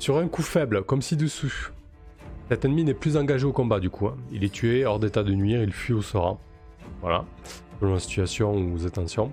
[0.00, 1.70] Sur un coup faible, comme ci-dessous,
[2.48, 4.06] cet ennemi n'est plus engagé au combat du coup.
[4.08, 4.16] hein.
[4.32, 6.38] Il est tué, hors d'état de nuire, il fuit au sera.
[7.02, 7.24] Voilà,
[7.78, 9.30] selon la situation ou vos intentions.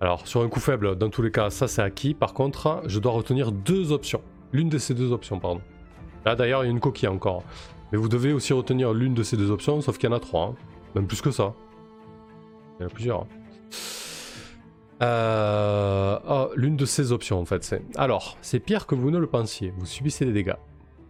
[0.00, 2.14] Alors, sur un coup faible, dans tous les cas, ça c'est acquis.
[2.14, 4.22] Par contre, je dois retenir deux options.
[4.52, 5.60] L'une de ces deux options, pardon.
[6.24, 7.42] Là d'ailleurs, il y a une coquille encore.
[7.92, 10.20] Mais vous devez aussi retenir l'une de ces deux options, sauf qu'il y en a
[10.20, 10.46] trois.
[10.46, 10.54] hein.
[10.94, 11.52] Même plus que ça.
[12.78, 13.20] Il y en a plusieurs.
[13.22, 13.26] hein.
[15.02, 17.82] Euh, oh, l'une de ces options en fait, c'est.
[17.96, 19.72] Alors, c'est pire que vous ne le pensiez.
[19.78, 20.56] Vous subissez des dégâts.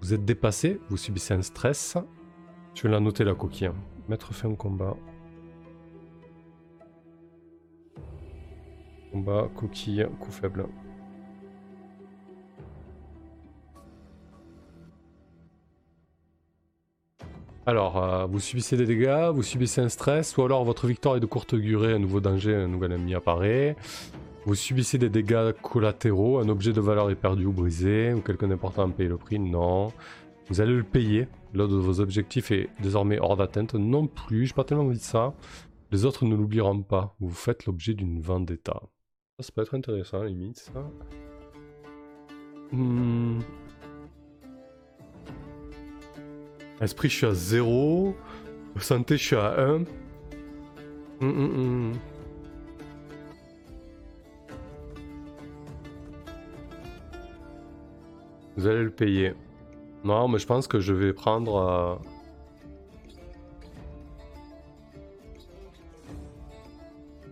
[0.00, 1.96] Vous êtes dépassé, vous subissez un stress.
[2.74, 3.66] Je vais la noter la coquille.
[3.66, 3.74] hein.
[4.08, 4.96] Mettre fin au combat.
[9.12, 10.66] Combat, coquille, coup faible.
[17.70, 21.20] Alors, euh, vous subissez des dégâts, vous subissez un stress, ou alors votre victoire est
[21.20, 23.76] de courte durée, un nouveau danger, un nouvel ennemi apparaît.
[24.44, 28.48] Vous subissez des dégâts collatéraux, un objet de valeur est perdu ou brisé, ou quelqu'un
[28.48, 29.92] d'important a payé le prix, non.
[30.48, 34.54] Vous allez le payer, l'un de vos objectifs est désormais hors d'atteinte, non plus, j'ai
[34.54, 35.32] pas tellement envie de ça.
[35.92, 38.80] Les autres ne l'oublieront pas, vous faites l'objet d'une vendetta.
[39.38, 40.90] Ça, ça peut être intéressant, limite, ça.
[42.72, 43.38] Hmm.
[46.80, 48.14] Esprit, je suis à 0.
[48.78, 49.74] Santé, je suis à 1.
[49.76, 49.84] Hum,
[51.20, 51.92] hum, hum.
[58.56, 59.34] Vous allez le payer.
[60.04, 61.56] Non, mais je pense que je vais prendre...
[61.56, 61.94] euh,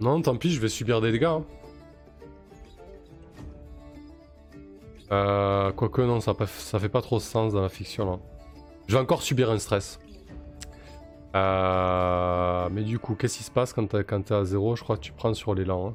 [0.01, 1.25] Non, tant pis, je vais subir des dégâts.
[1.25, 1.45] hein.
[5.11, 8.19] Euh, quoique non, ça, ça fait pas trop sens dans la fiction là.
[8.89, 10.01] Je vais encore subir un stress.
[11.37, 15.03] Euh, mais du coup, qu'est-ce qui se passe quand t'es à 0 Je crois que
[15.03, 15.89] tu prends sur l'élan.
[15.89, 15.95] hein.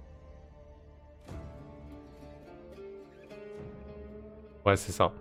[4.66, 5.12] Ouais, c'est ça.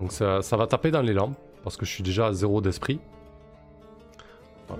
[0.00, 1.34] Donc ça, va taper dans l'élan,
[1.64, 3.00] parce que je suis déjà à 0 d'esprit.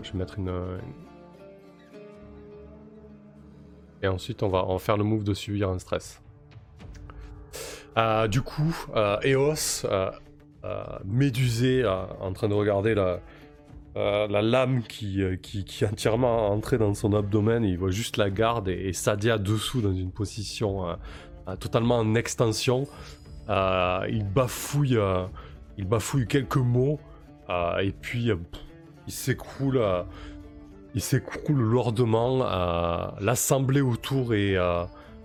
[0.03, 0.79] Je vais mettre une,
[4.03, 6.23] Et ensuite, on va, va faire le move de subir un stress.
[7.99, 9.85] Euh, du coup, euh, Eos,
[11.05, 13.21] médusé, euh, en train de regarder la,
[13.97, 17.91] euh, la lame qui, euh, qui, qui est entièrement entrée dans son abdomen, il voit
[17.91, 20.95] juste la garde et, et Sadia dessous dans une position euh,
[21.49, 22.87] euh, totalement en extension.
[23.49, 25.25] Euh, il bafouille, euh,
[25.77, 27.01] il bafouille quelques mots
[27.49, 28.37] euh, et puis euh,
[29.09, 30.03] il s'écroule, euh,
[30.95, 32.43] il s'écroule lourdement.
[32.43, 34.85] euh, L'assemblée autour est, euh,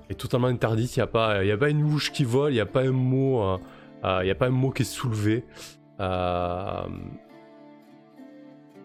[0.09, 0.95] est totalement interdite.
[0.95, 2.91] Il n'y a pas, a pas une mouche qui vole, il n'y a pas un
[2.91, 3.57] mot, euh, euh,
[4.03, 5.43] il y a pas un mot qui est soulevé.
[5.99, 6.87] Euh,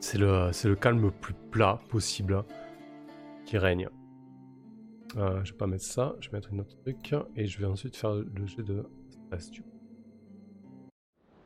[0.00, 2.44] c'est le, calme le plus plat possible hein,
[3.44, 3.88] qui règne.
[5.16, 7.66] Euh, je vais pas mettre ça, je vais mettre une autre truc et je vais
[7.66, 8.86] ensuite faire le jet de.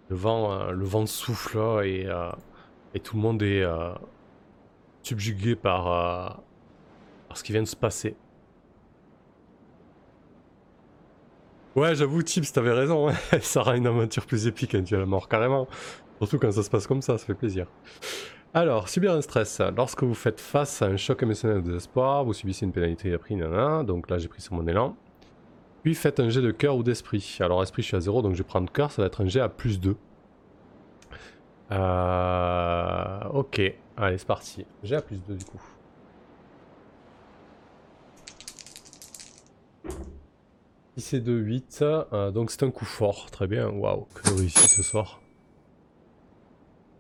[0.09, 2.31] Le vent, euh, le vent souffle et, euh,
[2.95, 3.93] et tout le monde est euh,
[5.03, 6.29] subjugué par, euh,
[7.29, 8.17] par ce qui vient de se passer.
[11.77, 13.09] Ouais, j'avoue, Tips, t'avais raison.
[13.09, 13.15] hein.
[13.41, 15.67] ça rend une aventure plus épique, hein, tu as la mort carrément.
[16.19, 17.67] Surtout quand ça se passe comme ça, ça fait plaisir.
[18.55, 19.61] Alors, subir un stress.
[19.77, 23.19] Lorsque vous faites face à un choc émotionnel de désespoir, vous subissez une pénalité à
[23.19, 23.83] prix, nanana.
[23.83, 24.97] Donc là, j'ai pris sur mon élan.
[25.83, 27.37] Puis faites un jet de cœur ou d'esprit.
[27.41, 29.27] Alors, esprit, je suis à 0, donc je vais prendre cœur, ça va être un
[29.27, 29.97] jet à plus 2.
[31.73, 33.21] Euh...
[33.33, 33.61] Ok,
[33.97, 34.65] allez, c'est parti.
[34.85, 35.61] Jet à plus 2 du coup.
[40.97, 44.37] Si c'est de 8, euh, donc c'est un coup fort, très bien, waouh, que de
[44.37, 45.21] réussite ce soir.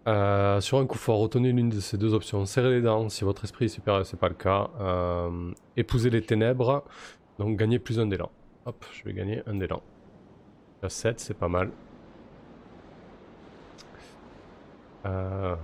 [0.07, 2.45] Euh, sur un coup fort, retenez l'une de ces deux options.
[2.45, 4.68] Serrez les dents si votre esprit est supérieur, c'est pas le cas.
[4.80, 6.84] Euh, épousez les ténèbres,
[7.38, 8.30] donc gagnez plus un d'élan.
[8.66, 9.80] Hop, je vais gagner un d'élan.
[10.82, 11.70] La 7, c'est pas mal.
[15.07, 15.55] Euh,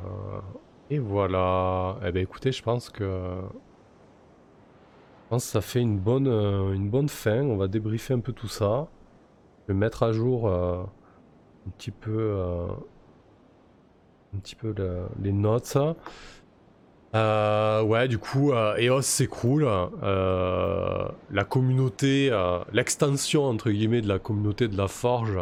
[0.89, 1.99] et voilà.
[2.05, 3.43] Eh ben écoutez, je pense que...
[5.31, 7.43] Pense que ça fait une bonne, euh, une bonne fin.
[7.43, 8.89] On va débriefer un peu tout ça.
[9.69, 10.83] Je vais mettre à jour euh,
[11.67, 12.11] un petit peu...
[12.19, 12.67] euh,
[14.35, 15.77] un petit peu le- les notes.
[17.15, 19.67] Ouais, du coup, euh, EOS s'écroule.
[20.03, 22.31] Euh, la communauté,
[22.73, 25.39] l'extension entre guillemets de la communauté de la Forge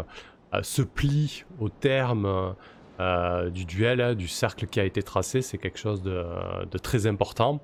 [0.63, 2.55] se plie au terme
[3.53, 5.43] du duel, hein, du cercle qui a été tracé.
[5.43, 6.25] C'est quelque chose de,
[6.71, 7.61] de très important.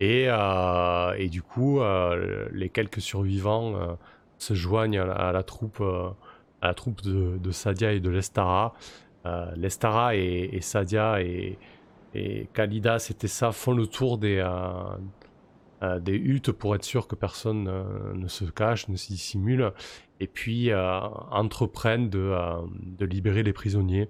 [0.00, 3.94] Et, euh, et du coup, euh, les quelques survivants euh,
[4.38, 8.74] se joignent à la, troupe, à la troupe de, Sadia et de Lestara.
[9.56, 11.58] Lestara et, Sadia et,
[12.14, 14.42] et Kalidas et Tessa font le tour des,
[16.06, 17.68] huttes pour être sûr que personne
[18.14, 19.72] ne se cache, ne se dissimule,
[20.20, 22.32] et puis entreprennent de,
[22.80, 24.08] de libérer les prisonniers.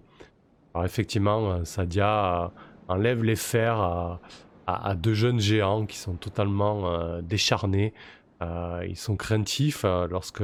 [0.75, 2.53] Alors effectivement, Sadia
[2.87, 4.21] enlève les fers à,
[4.69, 7.95] à- deux jeunes géants qui sont totalement euh, décharnés.
[8.43, 10.43] Euh, ils sont craintifs euh, lorsque,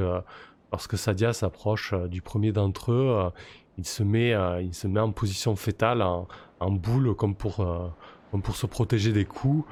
[0.97, 3.31] Sadia s'approche du premier d'entre eux.
[3.77, 7.65] il, se met, il se met en position fétale, en, boule, comme pour,
[8.43, 9.65] pour se protéger des coups.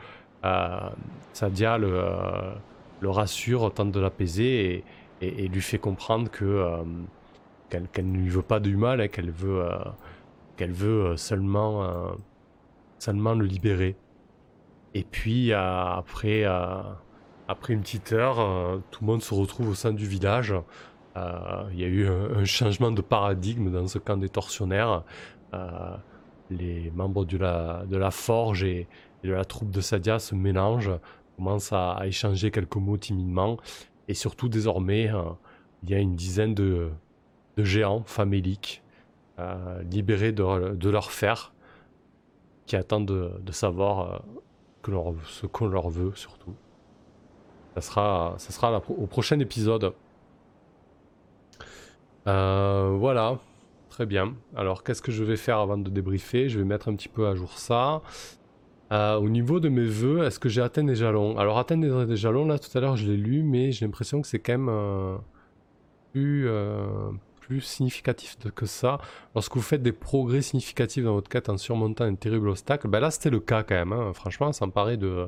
[1.34, 4.86] Sadia le, rassure, tente de l'apaiser
[5.20, 6.66] et, lui fait comprendre que
[7.70, 9.68] qu'elle ne lui veut pas du mal, et qu'elle veut,
[10.56, 12.16] qu'elle veut seulement,
[12.98, 13.98] seulement le libérer.
[14.94, 16.44] Et puis après,
[17.48, 20.54] après une petite heure, tout le monde se retrouve au sein du village.
[21.16, 25.04] Il y a eu un, changement de paradigme dans ce camp des tortionnaires.
[26.50, 28.88] les membres de la, forge et,
[29.24, 30.92] de la troupe de Sadia se mélangent,
[31.38, 33.58] commencent à, échanger quelques mots timidement.
[34.08, 35.12] Et surtout, désormais,
[35.84, 36.90] il y a une dizaine de,
[37.58, 38.84] géants faméliques
[39.90, 41.54] libérés de, leur fer
[42.66, 44.24] qui attendent de, savoir
[44.92, 46.54] leur, ce qu'on leur veut surtout.
[47.76, 49.94] Ça sera, ça sera au prochain épisode.
[52.28, 53.40] Euh, voilà,
[53.90, 54.36] très bien.
[54.56, 56.50] Alors qu'est-ce que je vais faire avant de débriefer?
[56.50, 58.02] Je vais mettre un petit peu à jour ça.
[58.92, 61.38] Euh, au niveau de mes vœux, est-ce que j'ai atteint des jalons?
[61.38, 64.28] Alors atteindre des jalons, là tout à l'heure je l'ai lu, mais j'ai l'impression que
[64.28, 65.16] c'est quand même euh,
[66.12, 66.48] plus,
[67.48, 69.00] plus significatif que ça.
[69.36, 73.00] Lorsque vous faites des progrès significatifs dans votre quête en surmontant un terrible obstacle, ben
[73.00, 73.92] là c'était le cas quand même.
[73.92, 74.14] Hein.
[74.14, 75.28] Franchement, ça me de,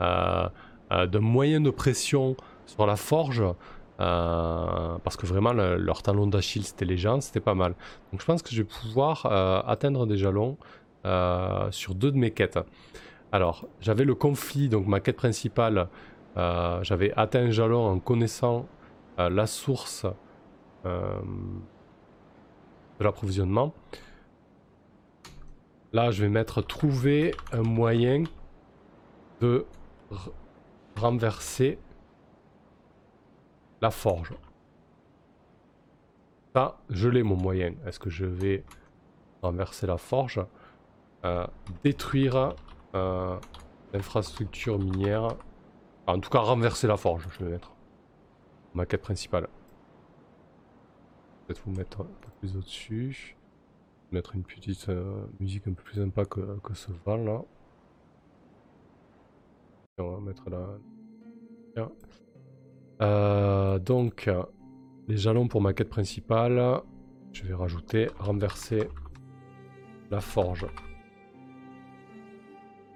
[0.00, 0.48] euh,
[0.92, 2.36] euh, d'un moyen de pression
[2.66, 3.44] sur la forge.
[4.00, 7.74] Euh, parce que vraiment leur talon d'Achille c'était les gens, c'était pas mal.
[8.10, 9.26] Donc je pense que je vais pouvoir
[9.68, 10.56] atteindre des jalons
[11.70, 12.58] sur deux de mes quêtes.
[13.30, 15.88] Alors j'avais le conflit, donc ma quête principale,
[16.34, 18.66] j'avais atteint un jalon en connaissant
[19.18, 20.06] la source
[20.84, 21.20] de
[23.00, 23.72] l'approvisionnement.
[25.92, 28.24] Là, je vais mettre trouver un moyen
[29.40, 29.66] de
[30.96, 31.78] renverser
[33.80, 34.32] la forge.
[36.54, 37.74] Ça, je l'ai mon moyen.
[37.86, 38.64] Est-ce que je vais
[39.42, 40.40] renverser la forge?
[41.24, 41.46] Euh,
[41.82, 42.54] Détruire
[42.94, 43.38] euh,
[43.92, 45.28] l'infrastructure minière.
[46.06, 47.72] en tout cas, renverser la forge, je vais mettre.
[48.74, 49.48] Ma quête principale
[51.52, 53.36] peut-être vous mettre un peu plus au-dessus.
[54.10, 56.40] Mettre une petite euh, musique un peu plus sympa que,
[56.74, 57.42] ce val là.
[59.98, 60.78] on va mettre là.
[63.00, 64.30] Euh, donc,
[65.08, 66.80] les jalons pour ma quête principale.
[67.32, 68.88] Je vais rajouter renverser
[70.10, 70.66] la forge.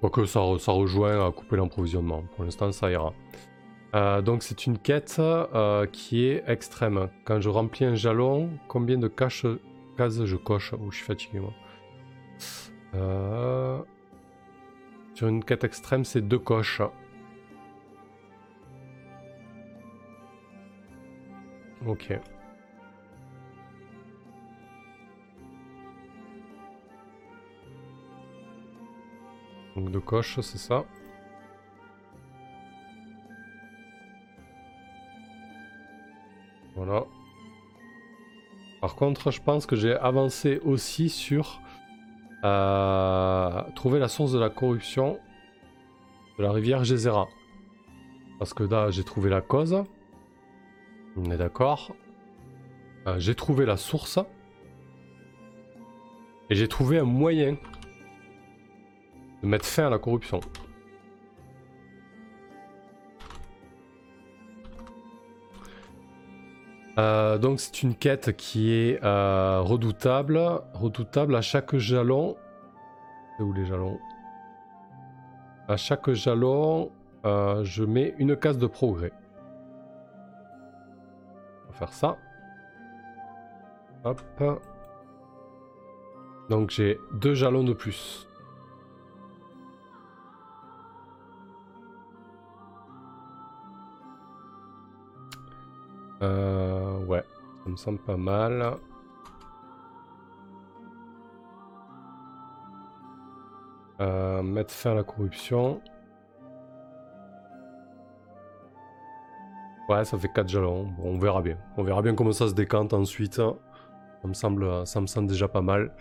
[0.01, 2.23] Quoique ça, ça rejoint à couper l'approvisionnement.
[2.35, 3.15] Pour l'instant, ça ira.
[3.95, 7.09] Euh, donc c'est une quête euh, qui est extrême.
[7.25, 9.47] Quand je remplis un jalon, combien de cases
[9.99, 10.75] je coche?
[10.75, 11.53] Oh, je suis fatigué moi.
[12.95, 13.79] Euh,
[15.15, 16.83] sur une quête extrême, c'est deux coches.
[21.87, 22.19] Ok.
[29.77, 30.85] Donc deux coches, c'est ça.
[36.77, 37.05] Voilà.
[38.81, 41.61] Par contre, je pense que j'ai avancé aussi sur
[42.45, 45.19] euh, trouver la source de la corruption
[46.39, 47.29] de la rivière Gézera.
[48.39, 49.83] Parce que là, j'ai trouvé la cause.
[51.17, 51.97] On est d'accord.
[53.07, 54.19] Euh, j'ai trouvé la source.
[56.51, 57.57] Et j'ai trouvé un moyen
[59.43, 60.41] de mettre fin à la corruption.
[66.99, 70.41] Euh, donc c'est une quête qui est euh, redoutable.
[70.73, 72.37] Redoutable à chaque jalon.
[73.37, 73.99] C'est où les jalons?
[75.69, 76.91] À chaque jalon,
[77.25, 79.13] euh, je mets une case de progrès.
[81.65, 82.17] On va faire ça.
[84.05, 84.21] Hop.
[86.49, 88.29] Donc j'ai deux jalons de plus.
[96.23, 97.25] Euh, ouais,
[97.65, 98.77] ça me semble pas mal.
[104.01, 105.81] Euh, mettre fin à la corruption.
[109.89, 110.85] Ouais, ça fait 4 jalons.
[110.85, 111.57] Bon, on verra bien.
[111.77, 113.35] On verra bien comment ça se décante ensuite.
[113.35, 113.55] Ça
[114.25, 115.93] me semble, ça me semble déjà pas mal.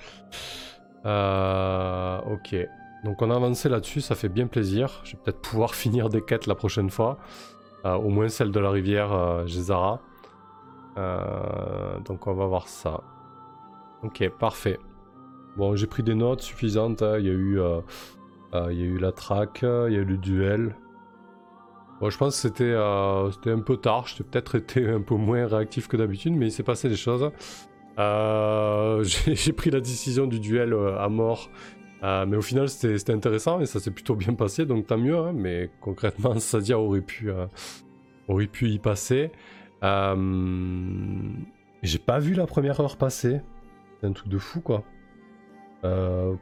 [1.05, 2.55] Euh, ok.
[3.03, 5.01] Donc on a avancé là-dessus, ça fait bien plaisir.
[5.03, 7.20] Je vais peut-être pouvoir finir des quêtes la prochaine fois.
[7.86, 10.01] Euh, au moins celle de la rivière euh, Gézara.
[10.97, 13.01] Euh, donc on va voir ça.
[14.01, 14.79] Ok, parfait.
[15.55, 17.03] Bon, j'ai pris des notes suffisantes.
[17.03, 17.17] Hein.
[17.19, 17.59] Il, y a eu,
[18.53, 20.75] y a eu la track, il y a eu le duel.
[22.01, 24.07] Bon, je pense que c'était un peu tard.
[24.07, 27.29] J'ai peut-être été un peu moins réactif que d'habitude, mais il s'est passé des choses.
[27.97, 31.49] j'ai pris la décision du duel à mort
[32.01, 35.17] mais au final, c'était intéressant et ça s'est plutôt bien passé, donc tant mieux.
[35.17, 37.29] Hein, mais concrètement, Sadia aurait pu,
[38.27, 39.31] aurait pu y passer.
[41.83, 43.41] J'ai pas vu la première heure passer.
[43.99, 44.83] C'est un truc de fou, quoi.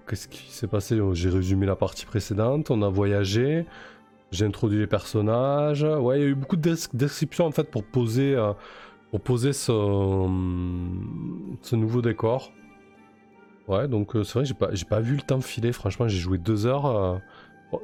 [0.07, 0.99] Qu'est-ce qui s'est passé?
[1.13, 3.65] J'ai résumé la partie précédente, on a voyagé,
[4.31, 5.83] j'ai introduit les personnages.
[5.83, 8.37] Ouais, il y a eu beaucoup de descriptions en fait pour poser,
[9.11, 9.75] pour poser ce
[11.75, 12.53] nouveau décor.
[13.67, 15.71] Ouais, donc c'est vrai, j'ai pas, pas vu le temps filer.
[15.71, 17.21] Franchement, j'ai joué deux heures.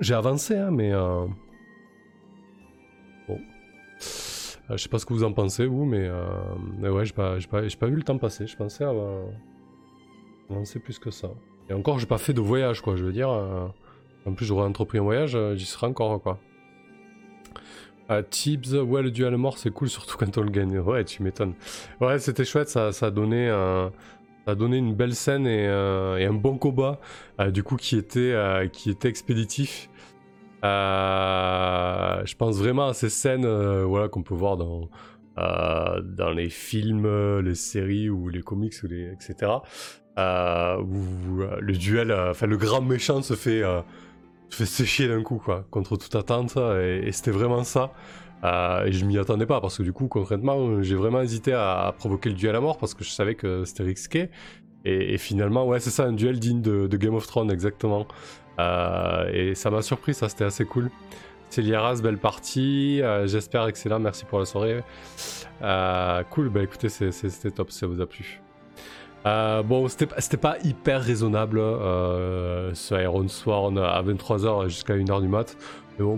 [0.02, 0.92] j'ai avancé, hein, mais.
[3.28, 3.40] Bon.
[4.70, 6.10] je sais pas ce que vous en pensez, vous, mais.
[6.80, 8.46] mais ouais, j'ai pas, pas, pas, vu le temps passer.
[8.46, 8.84] Je pensais
[10.50, 11.30] avancer plus que ça.
[11.70, 12.98] Et encore, j'ai pas fait de voyage, quoi.
[12.98, 13.30] Je veux dire.
[14.26, 16.40] En plus, j'aurais entrepris un voyage, j'y serai encore, quoi.
[18.10, 20.80] Uh, Tibbs, ouais, le duel mort, c'est cool, surtout quand on le gagne.
[20.80, 21.54] Ouais, tu m'étonnes.
[22.02, 23.50] Ouais, c'était chouette, ça, ça a donné
[24.50, 27.00] a donné une belle scène et, euh, un bon combat,
[27.40, 29.90] euh, du coup, qui était, euh, qui était expéditif.
[30.64, 33.48] je pense vraiment à ces scènes
[33.84, 34.90] voilà, qu'on peut voir dans,
[35.38, 39.52] dans les films, les séries ou les comics, etc.
[40.18, 43.62] où le duel, enfin le grand méchant se fait,
[44.50, 47.94] se fait sécher d'un coup, quoi, contre toute attente, et c'était vraiment ça.
[48.44, 51.94] Euh, et je m'y attendais pas parce que du coup, concrètement, j'ai vraiment hésité à,
[51.98, 54.30] provoquer le duel à mort parce que je savais que c'était risqué.
[54.86, 58.08] Et, finalement, ouais, c'est ça, un duel digne de, Game of Thrones, exactement.
[58.60, 60.90] Euh, et ça m'a surpris, ça, c'était assez cool.
[61.50, 63.02] Célieras, belle partie.
[63.02, 64.82] Euh, j'espère excellent, merci pour la soirée.
[66.30, 68.42] cool, bah écoutez, c'était top, ça vous a plu.
[69.26, 75.58] bon, c'était pas hyper raisonnable ce Iron Sworn à 23h jusqu'à 1h du mat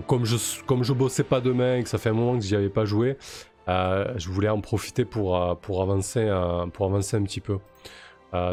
[0.06, 2.56] comme je, comme je bossais pas demain et que ça fait un moment que j'y
[2.56, 3.16] avais pas joué,
[3.68, 7.58] euh, je voulais en profiter pour, euh, pour, avancer, euh, pour avancer un petit peu.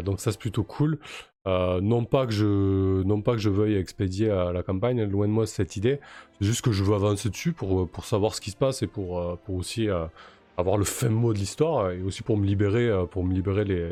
[0.04, 1.00] donc ça c'est plutôt cool.
[1.46, 5.46] non, pas que je, non pas que je veuille expédier la campagne, loin de moi
[5.48, 6.00] cette idée.
[6.40, 8.88] C'est juste que je veux avancer dessus pour, pour savoir ce qui se passe et
[8.88, 9.88] pour, pour aussi
[10.58, 13.90] avoir le fin mot de l'histoire et aussi pour me libérer, pour me libérer les,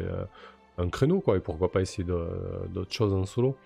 [0.77, 3.57] un créneau quoi, et pourquoi pas essayer d'autres choses en solo.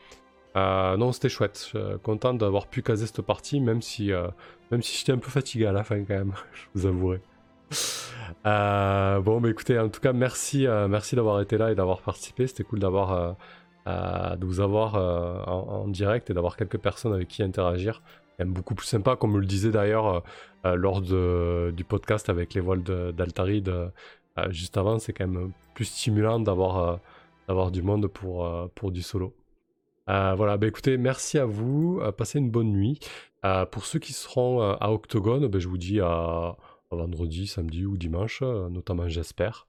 [0.55, 1.71] Euh, non, c'était chouette.
[2.03, 4.27] content d'avoir pu caser cette partie, même si, euh,
[4.81, 7.21] si j'étais un peu fatigué à la fin quand même, je vous avouerai.
[8.45, 12.47] Euh, bon, mais écoutez, en tout cas, merci, merci d'avoir été là et d'avoir participé.
[12.47, 13.37] C'était cool d'avoir,
[13.85, 14.95] de vous avoir
[15.47, 18.01] en, direct et d'avoir quelques personnes avec qui interagir.
[18.39, 20.23] Même beaucoup plus sympa, comme le disait d'ailleurs
[20.65, 23.91] lors du podcast avec les voiles d'Altaride
[24.49, 24.99] juste avant.
[24.99, 26.99] C'est quand même plus stimulant d'avoir,
[27.47, 29.33] d'avoir du monde pour, pour du solo.
[30.09, 32.99] Euh, voilà, bah écoutez, merci à vous, euh, passez une bonne nuit.
[33.45, 36.57] Euh, pour ceux qui seront à Octogone, bah, je vous dis à,
[36.91, 39.65] vendredi, samedi ou dimanche, notamment j'espère.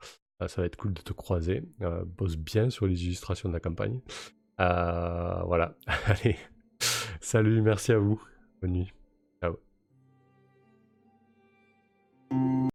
[0.47, 1.63] ça va être cool de te croiser.
[2.07, 4.01] bosse bien sur les illustrations de la campagne.
[4.59, 5.77] voilà,
[6.07, 6.37] allez,
[7.21, 8.21] salut, merci à vous,
[8.61, 8.93] bonne nuit.
[9.41, 9.59] Ciao.